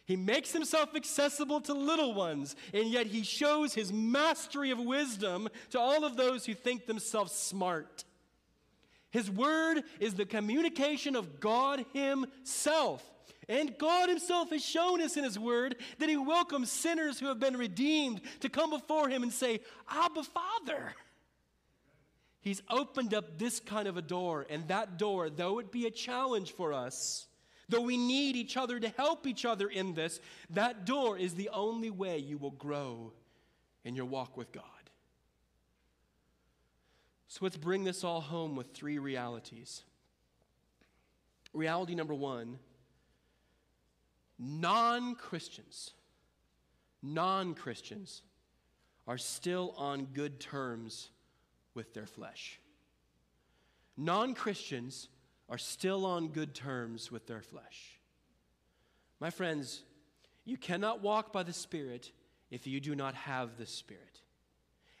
He 0.05 0.15
makes 0.15 0.53
himself 0.53 0.95
accessible 0.95 1.59
to 1.61 1.73
little 1.73 2.13
ones, 2.13 2.55
and 2.73 2.89
yet 2.89 3.07
he 3.07 3.23
shows 3.23 3.73
his 3.73 3.91
mastery 3.91 4.71
of 4.71 4.79
wisdom 4.79 5.49
to 5.71 5.79
all 5.79 6.05
of 6.05 6.15
those 6.15 6.45
who 6.45 6.53
think 6.53 6.85
themselves 6.85 7.33
smart. 7.33 8.05
His 9.09 9.31
word 9.31 9.83
is 9.99 10.13
the 10.13 10.25
communication 10.25 11.15
of 11.15 11.39
God 11.39 11.85
Himself. 11.93 13.03
And 13.49 13.77
God 13.77 14.09
Himself 14.09 14.49
has 14.49 14.63
shown 14.63 15.01
us 15.01 15.15
in 15.15 15.23
His 15.23 15.39
Word 15.39 15.77
that 15.99 16.09
He 16.09 16.17
welcomes 16.17 16.69
sinners 16.69 17.19
who 17.19 17.27
have 17.27 17.39
been 17.39 17.55
redeemed 17.55 18.21
to 18.41 18.49
come 18.49 18.71
before 18.71 19.09
Him 19.09 19.23
and 19.23 19.31
say, 19.31 19.61
Abba, 19.89 20.23
Father. 20.23 20.93
He's 22.41 22.61
opened 22.69 23.13
up 23.13 23.37
this 23.37 23.59
kind 23.59 23.87
of 23.87 23.97
a 23.97 24.01
door, 24.01 24.45
and 24.49 24.67
that 24.67 24.97
door, 24.97 25.29
though 25.29 25.59
it 25.59 25.71
be 25.71 25.85
a 25.85 25.91
challenge 25.91 26.53
for 26.53 26.71
us, 26.71 27.27
though 27.67 27.81
we 27.81 27.97
need 27.97 28.35
each 28.35 28.55
other 28.55 28.79
to 28.79 28.89
help 28.89 29.27
each 29.27 29.43
other 29.43 29.67
in 29.67 29.93
this, 29.93 30.21
that 30.51 30.85
door 30.85 31.17
is 31.17 31.35
the 31.35 31.49
only 31.49 31.89
way 31.89 32.17
you 32.19 32.37
will 32.37 32.51
grow 32.51 33.11
in 33.83 33.95
your 33.95 34.05
walk 34.05 34.37
with 34.37 34.51
God. 34.51 34.63
So 37.27 37.39
let's 37.41 37.57
bring 37.57 37.83
this 37.83 38.03
all 38.03 38.21
home 38.21 38.55
with 38.55 38.73
three 38.73 38.97
realities. 38.97 39.83
Reality 41.53 41.95
number 41.95 42.13
one 42.13 42.59
non 44.39 45.15
Christians, 45.15 45.91
non 47.01 47.53
Christians 47.53 48.21
are 49.07 49.17
still 49.17 49.73
on 49.77 50.05
good 50.13 50.39
terms 50.39 51.09
with 51.73 51.93
their 51.93 52.05
flesh. 52.05 52.59
Non 53.95 54.33
Christians 54.33 55.09
are 55.49 55.57
still 55.57 56.05
on 56.05 56.27
good 56.27 56.53
terms 56.53 57.11
with 57.11 57.25
their 57.25 57.41
flesh. 57.41 57.99
My 59.19 59.29
friends, 59.29 59.83
you 60.45 60.57
cannot 60.57 61.01
walk 61.01 61.33
by 61.33 61.43
the 61.43 61.53
Spirit 61.53 62.11
if 62.51 62.67
you 62.67 62.79
do 62.79 62.95
not 62.95 63.15
have 63.15 63.57
the 63.57 63.65
Spirit. 63.65 64.21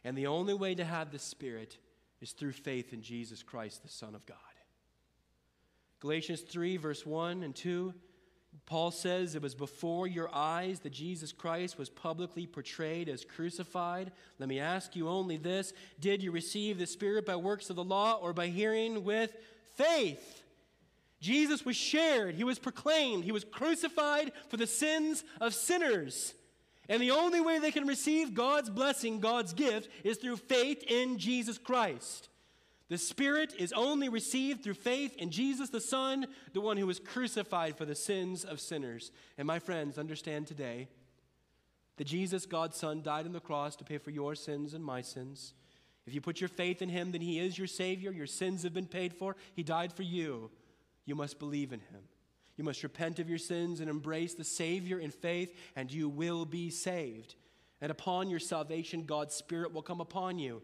And 0.03 0.17
the 0.17 0.27
only 0.27 0.53
way 0.53 0.73
to 0.75 0.85
have 0.85 1.11
the 1.11 1.19
Spirit 1.19 1.77
is 2.21 2.31
through 2.31 2.53
faith 2.53 2.93
in 2.93 3.01
Jesus 3.01 3.43
Christ, 3.43 3.83
the 3.83 3.89
Son 3.89 4.15
of 4.15 4.25
God. 4.25 4.37
Galatians 5.99 6.41
3, 6.41 6.77
verse 6.77 7.05
1 7.05 7.43
and 7.43 7.55
2, 7.55 7.93
Paul 8.65 8.91
says, 8.91 9.33
It 9.33 9.41
was 9.41 9.55
before 9.55 10.07
your 10.07 10.29
eyes 10.33 10.81
that 10.81 10.91
Jesus 10.91 11.31
Christ 11.31 11.77
was 11.77 11.89
publicly 11.89 12.45
portrayed 12.45 13.07
as 13.07 13.23
crucified. 13.23 14.11
Let 14.39 14.49
me 14.49 14.59
ask 14.59 14.95
you 14.95 15.07
only 15.07 15.37
this 15.37 15.73
Did 15.99 16.21
you 16.21 16.31
receive 16.31 16.77
the 16.77 16.85
Spirit 16.85 17.25
by 17.25 17.37
works 17.37 17.69
of 17.69 17.77
the 17.77 17.83
law 17.83 18.19
or 18.21 18.33
by 18.33 18.47
hearing 18.47 19.03
with 19.03 19.35
faith? 19.75 20.43
Jesus 21.19 21.65
was 21.65 21.75
shared, 21.75 22.35
he 22.35 22.43
was 22.43 22.59
proclaimed, 22.59 23.23
he 23.23 23.31
was 23.31 23.43
crucified 23.43 24.31
for 24.49 24.57
the 24.57 24.67
sins 24.67 25.23
of 25.41 25.53
sinners. 25.53 26.33
And 26.89 27.01
the 27.01 27.11
only 27.11 27.41
way 27.41 27.59
they 27.59 27.71
can 27.71 27.87
receive 27.87 28.33
God's 28.33 28.69
blessing, 28.69 29.19
God's 29.19 29.53
gift, 29.53 29.89
is 30.03 30.17
through 30.17 30.37
faith 30.37 30.83
in 30.83 31.17
Jesus 31.17 31.57
Christ. 31.57 32.29
The 32.89 32.97
Spirit 32.97 33.53
is 33.57 33.73
only 33.73 34.07
received 34.07 34.63
through 34.63 34.75
faith 34.75 35.15
in 35.17 35.29
Jesus 35.29 35.69
the 35.69 35.81
Son, 35.81 36.27
the 36.53 36.61
one 36.61 36.77
who 36.77 36.87
was 36.87 36.99
crucified 36.99 37.77
for 37.77 37.83
the 37.83 37.95
sins 37.95 38.45
of 38.45 38.61
sinners. 38.61 39.11
And 39.37 39.45
my 39.45 39.59
friends, 39.59 39.97
understand 39.97 40.47
today 40.47 40.87
that 41.97 42.07
Jesus, 42.07 42.45
God's 42.45 42.77
Son, 42.77 43.01
died 43.01 43.25
on 43.25 43.33
the 43.33 43.39
cross 43.41 43.75
to 43.77 43.83
pay 43.83 43.97
for 43.97 44.11
your 44.11 44.35
sins 44.35 44.73
and 44.73 44.83
my 44.83 45.01
sins. 45.01 45.53
If 46.05 46.13
you 46.13 46.21
put 46.21 46.39
your 46.39 46.47
faith 46.47 46.81
in 46.81 46.87
Him, 46.87 47.11
then 47.11 47.19
He 47.19 47.39
is 47.39 47.57
your 47.57 47.67
Savior. 47.67 48.11
Your 48.11 48.27
sins 48.27 48.63
have 48.63 48.73
been 48.73 48.87
paid 48.87 49.13
for. 49.13 49.35
He 49.53 49.63
died 49.63 49.91
for 49.91 50.03
you. 50.03 50.49
You 51.03 51.15
must 51.15 51.39
believe 51.39 51.73
in 51.73 51.81
Him. 51.81 52.03
You 52.55 52.63
must 52.63 52.83
repent 52.83 53.19
of 53.19 53.29
your 53.29 53.37
sins 53.37 53.81
and 53.81 53.89
embrace 53.89 54.33
the 54.33 54.45
Savior 54.45 54.97
in 54.97 55.11
faith, 55.11 55.53
and 55.75 55.91
you 55.91 56.07
will 56.07 56.45
be 56.45 56.69
saved. 56.69 57.35
And 57.81 57.91
upon 57.91 58.29
your 58.29 58.39
salvation, 58.39 59.03
God's 59.05 59.35
Spirit 59.35 59.73
will 59.73 59.81
come 59.81 59.99
upon 59.99 60.39
you. 60.39 60.61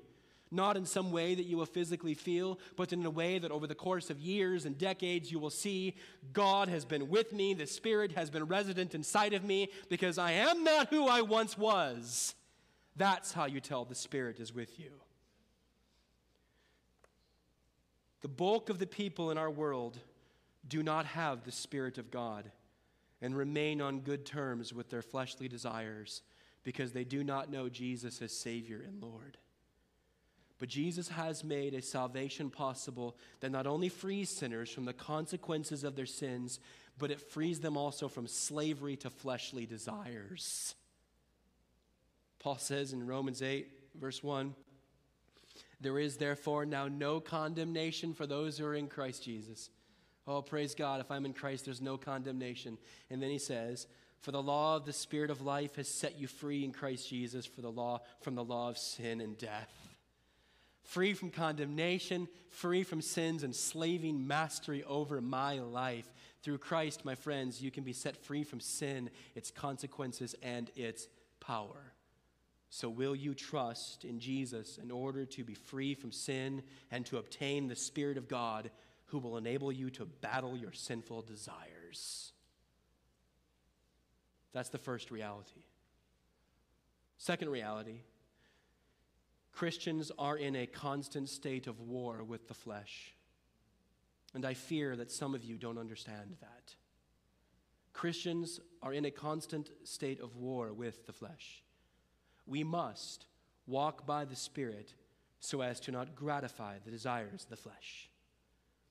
Not 0.54 0.78
in 0.78 0.86
some 0.86 1.12
way 1.12 1.34
that 1.34 1.48
you 1.48 1.58
will 1.58 1.66
physically 1.66 2.14
feel, 2.14 2.60
but 2.76 2.94
in 2.94 3.04
a 3.08 3.10
way 3.10 3.40
that 3.40 3.50
over 3.50 3.66
the 3.66 3.74
course 3.74 4.12
of 4.12 4.20
years 4.20 4.66
and 4.66 4.78
decades 4.78 5.32
you 5.32 5.40
will 5.40 5.50
see 5.50 5.96
God 6.32 6.70
has 6.70 6.86
been 6.86 7.10
with 7.10 7.34
me, 7.34 7.56
the 7.56 7.66
Spirit 7.66 8.12
has 8.12 8.30
been 8.30 8.46
resident 8.46 8.94
inside 8.94 9.34
of 9.34 9.44
me, 9.44 9.70
because 9.90 10.20
I 10.20 10.34
am 10.34 10.64
not 10.64 10.90
who 10.90 11.08
I 11.08 11.22
once 11.22 11.58
was. 11.58 12.36
That's 12.96 13.34
how 13.34 13.46
you 13.46 13.60
tell 13.60 13.84
the 13.84 13.96
Spirit 13.96 14.40
is 14.40 14.54
with 14.54 14.80
you. 14.80 14.92
The 18.22 18.28
bulk 18.28 18.70
of 18.70 18.78
the 18.78 18.86
people 18.86 19.32
in 19.32 19.40
our 19.40 19.50
world 19.50 19.98
do 20.68 20.84
not 20.84 21.08
have 21.08 21.44
the 21.44 21.52
Spirit 21.52 21.98
of 21.98 22.12
God 22.12 22.52
and 23.24 23.36
remain 23.36 23.82
on 23.82 24.02
good 24.02 24.24
terms 24.24 24.72
with 24.72 24.92
their 24.92 25.02
fleshly 25.02 25.48
desires 25.48 26.22
because 26.64 26.92
they 26.92 27.04
do 27.04 27.24
not 27.24 27.50
know 27.50 27.70
Jesus 27.70 28.22
as 28.22 28.32
Savior 28.32 28.84
and 28.88 29.02
Lord. 29.02 29.40
But 30.64 30.70
Jesus 30.70 31.10
has 31.10 31.44
made 31.44 31.74
a 31.74 31.82
salvation 31.82 32.50
possible 32.50 33.18
that 33.42 33.52
not 33.52 33.68
only 33.68 33.90
frees 33.90 34.30
sinners 34.30 34.70
from 34.70 34.86
the 34.86 34.94
consequences 34.94 35.84
of 35.84 35.98
their 35.98 36.06
sins, 36.06 36.62
but 36.98 37.12
it 37.12 37.20
frees 37.20 37.60
them 37.60 37.76
also 37.76 38.08
from 38.08 38.28
slavery 38.28 38.96
to 38.96 39.10
fleshly 39.10 39.66
desires. 39.66 40.74
Paul 42.40 42.60
says 42.60 42.94
in 42.94 43.06
Romans 43.06 43.42
8, 43.42 43.68
verse 44.00 44.24
1 44.24 44.56
There 45.82 46.00
is 46.00 46.16
therefore 46.16 46.66
now 46.66 46.88
no 46.88 47.20
condemnation 47.20 48.14
for 48.14 48.26
those 48.26 48.58
who 48.58 48.66
are 48.66 48.74
in 48.74 48.88
Christ 48.88 49.22
Jesus. 49.22 49.70
Oh, 50.26 50.42
praise 50.42 50.76
God, 50.76 51.02
if 51.02 51.12
I'm 51.12 51.26
in 51.26 51.34
Christ, 51.34 51.66
there's 51.66 51.82
no 51.82 51.98
condemnation. 51.98 52.78
And 53.10 53.22
then 53.22 53.32
he 53.32 53.38
says, 53.38 53.86
For 54.22 54.32
the 54.32 54.42
law 54.42 54.78
of 54.78 54.86
the 54.86 54.94
Spirit 54.94 55.30
of 55.30 55.42
life 55.42 55.76
has 55.76 55.90
set 55.90 56.18
you 56.18 56.28
free 56.28 56.64
in 56.64 56.72
Christ 56.72 57.10
Jesus 57.10 57.46
for 57.46 57.60
the 57.60 57.70
law, 57.70 58.00
from 58.22 58.36
the 58.36 58.46
law 58.46 58.70
of 58.70 58.78
sin 58.78 59.20
and 59.20 59.38
death. 59.38 59.93
Free 60.84 61.14
from 61.14 61.30
condemnation, 61.30 62.28
free 62.50 62.84
from 62.84 63.02
sin's 63.02 63.44
enslaving 63.44 64.28
mastery 64.28 64.84
over 64.84 65.22
my 65.22 65.60
life. 65.60 66.12
Through 66.42 66.58
Christ, 66.60 67.06
my 67.06 67.16
friends, 67.16 67.62
you 67.62 67.72
can 67.72 67.84
be 67.84 67.94
set 67.94 68.18
free 68.18 68.44
from 68.44 68.60
sin, 68.60 69.10
its 69.34 69.50
consequences, 69.50 70.36
and 70.44 70.70
its 70.76 71.08
power. 71.40 71.94
So, 72.70 72.90
will 72.90 73.16
you 73.16 73.34
trust 73.34 74.04
in 74.04 74.20
Jesus 74.20 74.80
in 74.82 74.92
order 74.92 75.26
to 75.26 75.44
be 75.44 75.54
free 75.54 75.94
from 75.94 76.12
sin 76.12 76.64
and 76.92 77.06
to 77.06 77.18
obtain 77.18 77.68
the 77.68 77.76
Spirit 77.76 78.18
of 78.18 78.28
God 78.28 78.72
who 79.14 79.20
will 79.20 79.38
enable 79.38 79.72
you 79.72 79.92
to 79.92 80.06
battle 80.06 80.58
your 80.58 80.72
sinful 80.72 81.22
desires. 81.22 82.32
That's 84.54 84.70
the 84.70 84.80
first 84.80 85.12
reality. 85.12 85.62
Second 87.20 87.50
reality 87.50 88.00
Christians 89.54 90.12
are 90.18 90.38
in 90.38 90.56
a 90.56 90.66
constant 90.66 91.30
state 91.30 91.68
of 91.68 91.80
war 91.80 92.24
with 92.24 92.48
the 92.48 92.54
flesh. 92.54 93.14
And 94.34 94.46
I 94.46 94.56
fear 94.56 94.96
that 94.96 95.12
some 95.12 95.36
of 95.36 95.44
you 95.44 95.58
don't 95.58 95.78
understand 95.78 96.36
that. 96.42 96.76
Christians 97.94 98.60
are 98.82 98.94
in 98.94 99.06
a 99.06 99.12
constant 99.12 99.70
state 99.84 100.20
of 100.20 100.36
war 100.36 100.74
with 100.74 101.06
the 101.06 101.14
flesh. 101.14 101.64
We 102.48 102.64
must 102.64 103.28
walk 103.68 104.06
by 104.06 104.26
the 104.26 104.36
Spirit 104.36 104.96
so 105.40 105.62
as 105.62 105.80
to 105.82 105.92
not 105.92 106.16
gratify 106.16 106.78
the 106.84 106.92
desires 106.92 107.44
of 107.44 107.50
the 107.50 107.58
flesh. 107.58 108.10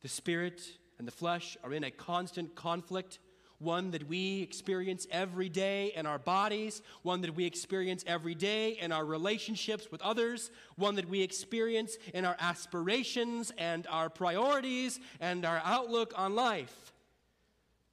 The 0.02 0.08
spirit 0.08 0.62
and 0.98 1.08
the 1.08 1.12
flesh 1.12 1.56
are 1.64 1.72
in 1.72 1.84
a 1.84 1.90
constant 1.90 2.54
conflict, 2.54 3.20
one 3.62 3.92
that 3.92 4.08
we 4.08 4.42
experience 4.42 5.06
every 5.10 5.48
day 5.48 5.92
in 5.94 6.06
our 6.06 6.18
bodies, 6.18 6.82
one 7.02 7.20
that 7.22 7.34
we 7.34 7.44
experience 7.44 8.04
every 8.06 8.34
day 8.34 8.72
in 8.80 8.92
our 8.92 9.04
relationships 9.04 9.90
with 9.90 10.02
others, 10.02 10.50
one 10.76 10.96
that 10.96 11.08
we 11.08 11.22
experience 11.22 11.96
in 12.12 12.24
our 12.24 12.36
aspirations 12.40 13.52
and 13.56 13.86
our 13.88 14.10
priorities 14.10 15.00
and 15.20 15.44
our 15.44 15.62
outlook 15.64 16.12
on 16.16 16.34
life. 16.34 16.92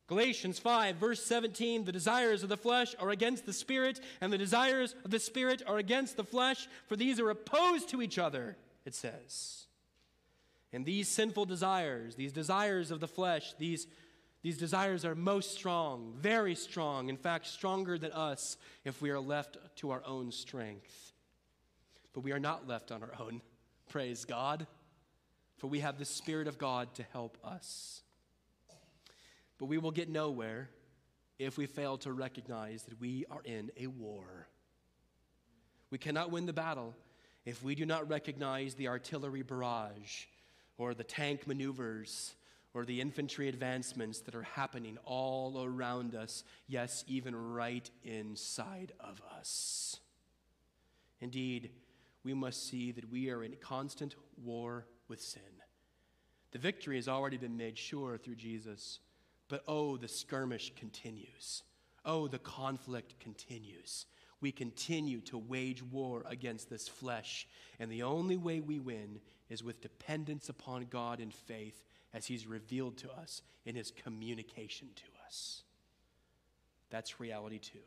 Galatians 0.07 0.57
5, 0.57 0.95
verse 0.95 1.23
17 1.23 1.85
the 1.85 1.91
desires 1.91 2.41
of 2.41 2.49
the 2.49 2.57
flesh 2.57 2.95
are 2.99 3.11
against 3.11 3.45
the 3.45 3.53
spirit, 3.53 3.99
and 4.21 4.33
the 4.33 4.39
desires 4.39 4.95
of 5.05 5.11
the 5.11 5.19
spirit 5.19 5.61
are 5.67 5.77
against 5.77 6.17
the 6.17 6.23
flesh, 6.23 6.67
for 6.87 6.95
these 6.95 7.19
are 7.19 7.29
opposed 7.29 7.89
to 7.89 8.01
each 8.01 8.17
other, 8.17 8.57
it 8.85 8.95
says. 8.95 9.67
And 10.73 10.85
these 10.85 11.07
sinful 11.07 11.45
desires, 11.45 12.15
these 12.15 12.31
desires 12.31 12.89
of 12.89 12.99
the 12.99 13.07
flesh, 13.07 13.53
these, 13.59 13.87
these 14.41 14.57
desires 14.57 15.03
are 15.03 15.15
most 15.15 15.53
strong, 15.53 16.13
very 16.17 16.55
strong, 16.55 17.09
in 17.09 17.17
fact, 17.17 17.47
stronger 17.47 17.97
than 17.97 18.11
us 18.13 18.57
if 18.85 19.01
we 19.01 19.09
are 19.09 19.19
left 19.19 19.57
to 19.77 19.91
our 19.91 20.01
own 20.05 20.31
strength. 20.31 21.13
But 22.13 22.21
we 22.21 22.31
are 22.31 22.39
not 22.39 22.67
left 22.67 22.91
on 22.91 23.03
our 23.03 23.13
own, 23.19 23.41
praise 23.89 24.25
God. 24.25 24.65
for 25.57 25.67
we 25.67 25.79
have 25.79 25.99
the 25.99 26.05
Spirit 26.05 26.47
of 26.47 26.57
God 26.57 26.93
to 26.95 27.03
help 27.11 27.37
us. 27.43 28.01
But 29.57 29.65
we 29.65 29.77
will 29.77 29.91
get 29.91 30.07
nowhere 30.07 30.69
if 31.37 31.57
we 31.57 31.65
fail 31.65 31.97
to 31.97 32.13
recognize 32.13 32.83
that 32.83 32.99
we 32.99 33.25
are 33.29 33.41
in 33.43 33.71
a 33.77 33.87
war. 33.87 34.47
We 35.91 35.97
cannot 35.97 36.31
win 36.31 36.45
the 36.45 36.53
battle 36.53 36.95
if 37.45 37.61
we 37.61 37.75
do 37.75 37.85
not 37.85 38.09
recognize 38.09 38.75
the 38.75 38.87
artillery 38.87 39.41
barrage 39.41 40.25
or 40.77 40.93
the 40.93 41.03
tank 41.03 41.45
maneuvers 41.45 42.35
or 42.73 42.85
the 42.85 43.01
infantry 43.01 43.49
advancements 43.49 44.19
that 44.19 44.35
are 44.35 44.43
happening 44.43 44.97
all 45.05 45.63
around 45.63 46.15
us, 46.15 46.43
yes, 46.67 47.03
even 47.07 47.35
right 47.35 47.89
inside 48.03 48.93
of 48.99 49.21
us. 49.37 49.99
Indeed, 51.19 51.71
we 52.23 52.33
must 52.33 52.67
see 52.67 52.91
that 52.91 53.11
we 53.11 53.29
are 53.29 53.43
in 53.43 53.55
constant 53.59 54.15
war 54.43 54.85
with 55.07 55.21
sin. 55.21 55.41
The 56.51 56.59
victory 56.59 56.95
has 56.95 57.07
already 57.07 57.37
been 57.37 57.57
made 57.57 57.77
sure 57.77 58.17
through 58.17 58.35
Jesus, 58.35 58.99
but 59.47 59.63
oh, 59.67 59.97
the 59.97 60.07
skirmish 60.07 60.73
continues. 60.75 61.63
Oh, 62.05 62.27
the 62.27 62.39
conflict 62.39 63.19
continues. 63.19 64.05
We 64.41 64.51
continue 64.51 65.21
to 65.21 65.37
wage 65.37 65.83
war 65.83 66.23
against 66.27 66.69
this 66.69 66.87
flesh, 66.87 67.47
and 67.79 67.91
the 67.91 68.03
only 68.03 68.37
way 68.37 68.61
we 68.61 68.79
win 68.79 69.19
is 69.49 69.63
with 69.63 69.81
dependence 69.81 70.49
upon 70.49 70.85
God 70.85 71.19
in 71.19 71.31
faith 71.31 71.83
as 72.13 72.25
He's 72.25 72.47
revealed 72.47 72.97
to 72.97 73.11
us 73.11 73.41
in 73.65 73.75
His 73.75 73.91
communication 73.91 74.89
to 74.95 75.25
us. 75.25 75.63
That's 76.89 77.19
reality 77.19 77.59
two. 77.59 77.79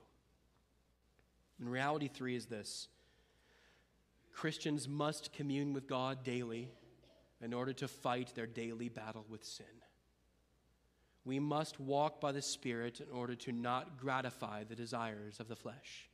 And 1.58 1.70
reality 1.70 2.08
three 2.08 2.36
is 2.36 2.46
this 2.46 2.88
Christians 4.32 4.88
must 4.88 5.32
commune 5.32 5.72
with 5.72 5.86
God 5.86 6.24
daily 6.24 6.70
in 7.40 7.52
order 7.52 7.72
to 7.74 7.88
fight 7.88 8.32
their 8.34 8.46
daily 8.46 8.88
battle 8.88 9.26
with 9.28 9.44
sin. 9.44 9.66
We 11.24 11.38
must 11.38 11.78
walk 11.78 12.20
by 12.20 12.32
the 12.32 12.42
Spirit 12.42 13.00
in 13.00 13.16
order 13.16 13.34
to 13.36 13.52
not 13.52 13.98
gratify 13.98 14.64
the 14.64 14.74
desires 14.74 15.38
of 15.38 15.48
the 15.48 15.56
flesh. 15.56 16.08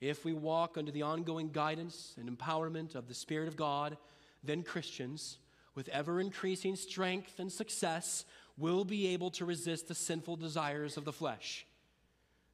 If 0.00 0.24
we 0.24 0.32
walk 0.32 0.76
under 0.76 0.90
the 0.90 1.02
ongoing 1.02 1.50
guidance 1.50 2.14
and 2.18 2.28
empowerment 2.28 2.94
of 2.94 3.08
the 3.08 3.14
Spirit 3.14 3.48
of 3.48 3.56
God, 3.56 3.96
then 4.48 4.62
Christians, 4.62 5.38
with 5.74 5.88
ever 5.88 6.20
increasing 6.20 6.76
strength 6.76 7.38
and 7.38 7.52
success, 7.52 8.24
will 8.56 8.84
be 8.84 9.08
able 9.08 9.30
to 9.32 9.44
resist 9.44 9.88
the 9.88 9.94
sinful 9.94 10.36
desires 10.36 10.96
of 10.96 11.04
the 11.04 11.12
flesh. 11.12 11.66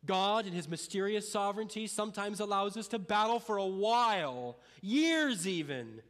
God, 0.05 0.47
in 0.47 0.53
His 0.53 0.69
mysterious 0.69 1.31
sovereignty, 1.31 1.87
sometimes 1.87 2.41
allows 2.41 2.77
us 2.77 2.89
to 2.89 2.99
battle 2.99 3.41
for 3.41 3.57
a 3.57 3.67
while, 3.67 4.59
years 4.83 5.49
even 5.49 6.03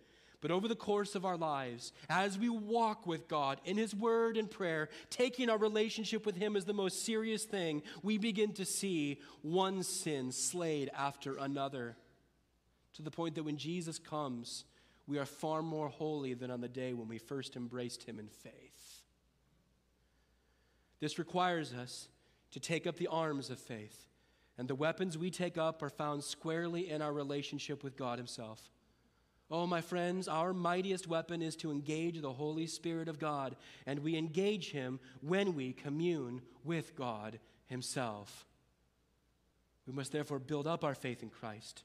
but 0.45 0.51
over 0.51 0.68
the 0.68 0.76
course 0.76 1.14
of 1.14 1.24
our 1.24 1.39
lives, 1.39 1.91
as 2.11 2.39
we 2.39 2.51
walk 2.51 3.07
with 3.07 3.28
God 3.28 3.62
in 3.64 3.78
His 3.78 3.95
Word 3.95 4.37
and 4.37 4.51
prayer, 4.51 4.91
taking 5.09 5.49
our 5.49 5.57
relationship 5.57 6.26
with 6.26 6.37
Him 6.37 6.55
as 6.55 6.66
the 6.66 6.74
most 6.74 7.03
serious 7.03 7.45
thing, 7.45 7.82
we 8.03 8.18
begin 8.18 8.53
to 8.53 8.66
see 8.66 9.22
one 9.41 9.82
sin 9.82 10.32
slayed 10.32 10.91
after 10.95 11.39
another. 11.39 11.97
To 12.97 13.03
the 13.03 13.11
point 13.11 13.37
that 13.37 13.45
when 13.45 13.57
Jesus 13.57 13.99
comes, 13.99 14.64
we 15.07 15.19
are 15.19 15.27
far 15.27 15.63
more 15.63 15.89
holy 15.89 16.35
than 16.35 16.51
on 16.51 16.61
the 16.61 16.69
day 16.69 16.93
when 16.93 17.09
we 17.09 17.19
first 17.19 17.57
embraced 17.57 18.05
Him 18.05 18.19
in 18.19 18.29
faith. 18.29 19.03
This 21.01 21.19
requires 21.19 21.73
us 21.75 22.09
to 22.53 22.61
take 22.61 22.87
up 22.87 22.97
the 22.97 23.09
arms 23.09 23.51
of 23.51 23.59
faith, 23.59 24.07
and 24.57 24.69
the 24.69 24.75
weapons 24.75 25.19
we 25.19 25.31
take 25.31 25.59
up 25.59 25.83
are 25.83 25.91
found 25.91 26.25
squarely 26.25 26.89
in 26.89 27.03
our 27.03 27.13
relationship 27.13 27.83
with 27.85 27.97
God 27.97 28.19
Himself. 28.19 28.71
Oh, 29.51 29.67
my 29.67 29.83
friends, 29.83 30.27
our 30.27 30.55
mightiest 30.55 31.07
weapon 31.07 31.43
is 31.43 31.55
to 31.57 31.71
engage 31.71 32.21
the 32.21 32.33
Holy 32.33 32.67
Spirit 32.67 33.09
of 33.09 33.19
God, 33.19 33.57
and 33.87 33.99
we 33.99 34.17
engage 34.17 34.71
Him 34.71 34.99
when 35.21 35.55
we 35.55 35.73
commune 35.73 36.41
with 36.65 36.97
God 36.97 37.39
Himself. 37.67 38.47
We 39.87 39.93
must 39.93 40.13
therefore 40.13 40.39
build 40.39 40.67
up 40.67 40.83
our 40.83 40.95
faith 40.95 41.23
in 41.23 41.29
Christ 41.29 41.83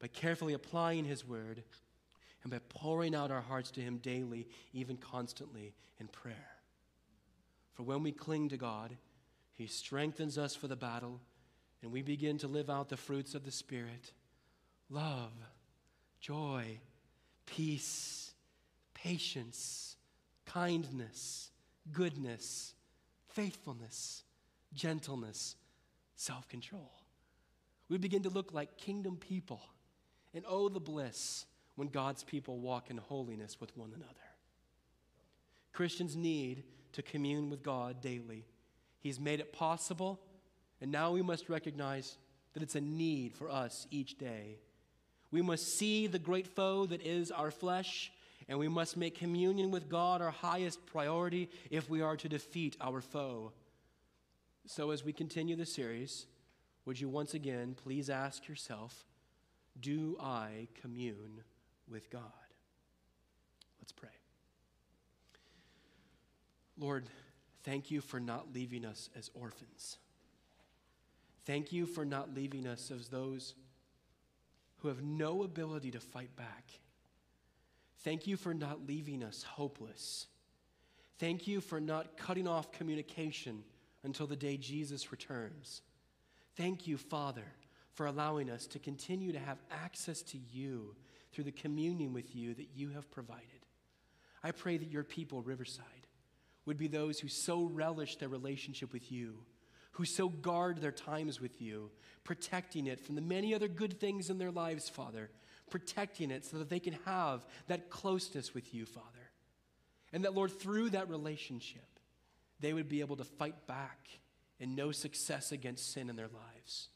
by 0.00 0.08
carefully 0.08 0.52
applying 0.52 1.04
His 1.04 1.24
Word 1.24 1.62
and 2.46 2.52
by 2.52 2.60
pouring 2.68 3.12
out 3.12 3.32
our 3.32 3.40
hearts 3.40 3.72
to 3.72 3.80
Him 3.80 3.98
daily, 3.98 4.46
even 4.72 4.96
constantly 4.96 5.74
in 5.98 6.06
prayer. 6.06 6.46
For 7.74 7.82
when 7.82 8.04
we 8.04 8.12
cling 8.12 8.50
to 8.50 8.56
God, 8.56 8.96
He 9.54 9.66
strengthens 9.66 10.38
us 10.38 10.54
for 10.54 10.68
the 10.68 10.76
battle, 10.76 11.20
and 11.82 11.90
we 11.90 12.02
begin 12.02 12.38
to 12.38 12.46
live 12.46 12.70
out 12.70 12.88
the 12.88 12.96
fruits 12.96 13.34
of 13.34 13.44
the 13.44 13.50
Spirit 13.50 14.12
love, 14.88 15.32
joy, 16.20 16.78
peace, 17.46 18.30
patience, 18.94 19.96
kindness, 20.44 21.50
goodness, 21.92 22.74
faithfulness, 23.26 24.22
gentleness, 24.72 25.56
self 26.14 26.48
control. 26.48 26.92
We 27.88 27.98
begin 27.98 28.22
to 28.22 28.30
look 28.30 28.54
like 28.54 28.76
kingdom 28.76 29.16
people. 29.16 29.62
And 30.32 30.44
oh, 30.46 30.68
the 30.68 30.78
bliss 30.78 31.44
when 31.76 31.88
God's 31.88 32.24
people 32.24 32.58
walk 32.58 32.90
in 32.90 32.96
holiness 32.96 33.60
with 33.60 33.76
one 33.76 33.92
another. 33.94 34.12
Christians 35.72 36.16
need 36.16 36.64
to 36.92 37.02
commune 37.02 37.50
with 37.50 37.62
God 37.62 38.00
daily. 38.00 38.44
He's 38.98 39.20
made 39.20 39.40
it 39.40 39.52
possible, 39.52 40.18
and 40.80 40.90
now 40.90 41.12
we 41.12 41.22
must 41.22 41.48
recognize 41.48 42.16
that 42.54 42.62
it's 42.62 42.74
a 42.74 42.80
need 42.80 43.34
for 43.34 43.50
us 43.50 43.86
each 43.90 44.18
day 44.18 44.58
we 45.30 45.42
must 45.42 45.76
see 45.76 46.06
the 46.06 46.18
great 46.18 46.46
foe 46.46 46.86
that 46.86 47.02
is 47.02 47.30
our 47.30 47.50
flesh, 47.50 48.12
and 48.48 48.58
we 48.58 48.68
must 48.68 48.96
make 48.96 49.18
communion 49.18 49.70
with 49.70 49.88
God 49.88 50.22
our 50.22 50.30
highest 50.30 50.86
priority 50.86 51.50
if 51.70 51.90
we 51.90 52.00
are 52.00 52.16
to 52.16 52.28
defeat 52.28 52.76
our 52.80 53.00
foe. 53.00 53.52
So, 54.66 54.90
as 54.90 55.04
we 55.04 55.12
continue 55.12 55.56
the 55.56 55.66
series, 55.66 56.26
would 56.84 57.00
you 57.00 57.08
once 57.08 57.34
again 57.34 57.76
please 57.76 58.08
ask 58.08 58.48
yourself, 58.48 59.04
Do 59.78 60.16
I 60.20 60.68
commune 60.80 61.42
with 61.90 62.10
God? 62.10 62.22
Let's 63.80 63.92
pray. 63.92 64.08
Lord, 66.78 67.08
thank 67.64 67.90
you 67.90 68.00
for 68.00 68.20
not 68.20 68.52
leaving 68.52 68.84
us 68.84 69.08
as 69.16 69.30
orphans. 69.34 69.98
Thank 71.44 71.72
you 71.72 71.86
for 71.86 72.04
not 72.04 72.34
leaving 72.34 72.66
us 72.66 72.90
as 72.90 73.08
those 73.08 73.54
who 74.78 74.88
have 74.88 75.02
no 75.02 75.42
ability 75.42 75.92
to 75.92 76.00
fight 76.00 76.34
back. 76.36 76.72
Thank 78.00 78.26
you 78.26 78.36
for 78.36 78.52
not 78.52 78.86
leaving 78.86 79.22
us 79.22 79.42
hopeless. 79.42 80.26
Thank 81.18 81.46
you 81.46 81.60
for 81.60 81.80
not 81.80 82.16
cutting 82.16 82.46
off 82.46 82.72
communication 82.72 83.62
until 84.04 84.26
the 84.26 84.36
day 84.36 84.56
Jesus 84.56 85.10
returns. 85.10 85.82
Thank 86.56 86.86
you, 86.86 86.98
Father, 86.98 87.44
for 87.94 88.06
allowing 88.06 88.50
us 88.50 88.66
to 88.68 88.78
continue 88.78 89.32
to 89.32 89.38
have 89.38 89.58
access 89.70 90.22
to 90.22 90.38
you 90.38 90.94
through 91.36 91.44
the 91.44 91.52
communion 91.52 92.12
with 92.12 92.34
you 92.34 92.54
that 92.54 92.70
you 92.74 92.88
have 92.90 93.10
provided. 93.10 93.44
I 94.42 94.50
pray 94.50 94.78
that 94.78 94.90
your 94.90 95.04
people, 95.04 95.42
Riverside, 95.42 95.84
would 96.64 96.76
be 96.76 96.88
those 96.88 97.20
who 97.20 97.28
so 97.28 97.62
relish 97.62 98.16
their 98.16 98.28
relationship 98.28 98.92
with 98.92 99.12
you 99.12 99.44
who 99.96 100.04
so 100.04 100.28
guard 100.28 100.78
their 100.78 100.92
times 100.92 101.40
with 101.40 101.62
you, 101.62 101.90
protecting 102.22 102.86
it 102.86 103.00
from 103.00 103.14
the 103.14 103.22
many 103.22 103.54
other 103.54 103.66
good 103.66 103.98
things 103.98 104.28
in 104.28 104.36
their 104.36 104.50
lives, 104.50 104.90
Father, 104.90 105.30
protecting 105.70 106.30
it 106.30 106.44
so 106.44 106.58
that 106.58 106.68
they 106.68 106.78
can 106.78 106.98
have 107.06 107.46
that 107.68 107.88
closeness 107.88 108.52
with 108.52 108.74
you, 108.74 108.84
Father. 108.84 109.06
And 110.12 110.24
that, 110.24 110.34
Lord, 110.34 110.52
through 110.52 110.90
that 110.90 111.08
relationship, 111.08 111.98
they 112.60 112.74
would 112.74 112.90
be 112.90 113.00
able 113.00 113.16
to 113.16 113.24
fight 113.24 113.66
back 113.66 114.06
and 114.60 114.76
know 114.76 114.92
success 114.92 115.50
against 115.50 115.92
sin 115.94 116.10
in 116.10 116.16
their 116.16 116.28
lives. 116.28 116.88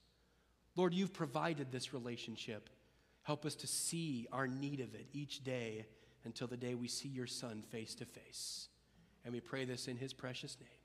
Lord, 0.77 0.93
you've 0.93 1.15
provided 1.15 1.73
this 1.73 1.95
relationship. 1.95 2.69
Help 3.23 3.45
us 3.45 3.55
to 3.57 3.67
see 3.67 4.27
our 4.33 4.47
need 4.47 4.81
of 4.81 4.95
it 4.95 5.07
each 5.13 5.45
day 5.45 5.87
until 6.25 6.47
the 6.47 6.57
day 6.57 6.75
we 6.75 6.89
see 6.89 7.09
your 7.09 7.27
Son 7.27 7.63
face 7.71 7.95
to 7.97 8.05
face. 8.05 8.69
And 9.25 9.33
we 9.33 9.41
pray 9.41 9.65
this 9.65 9.89
in 9.89 9.97
his 9.97 10.13
precious 10.13 10.57
name. 10.61 10.80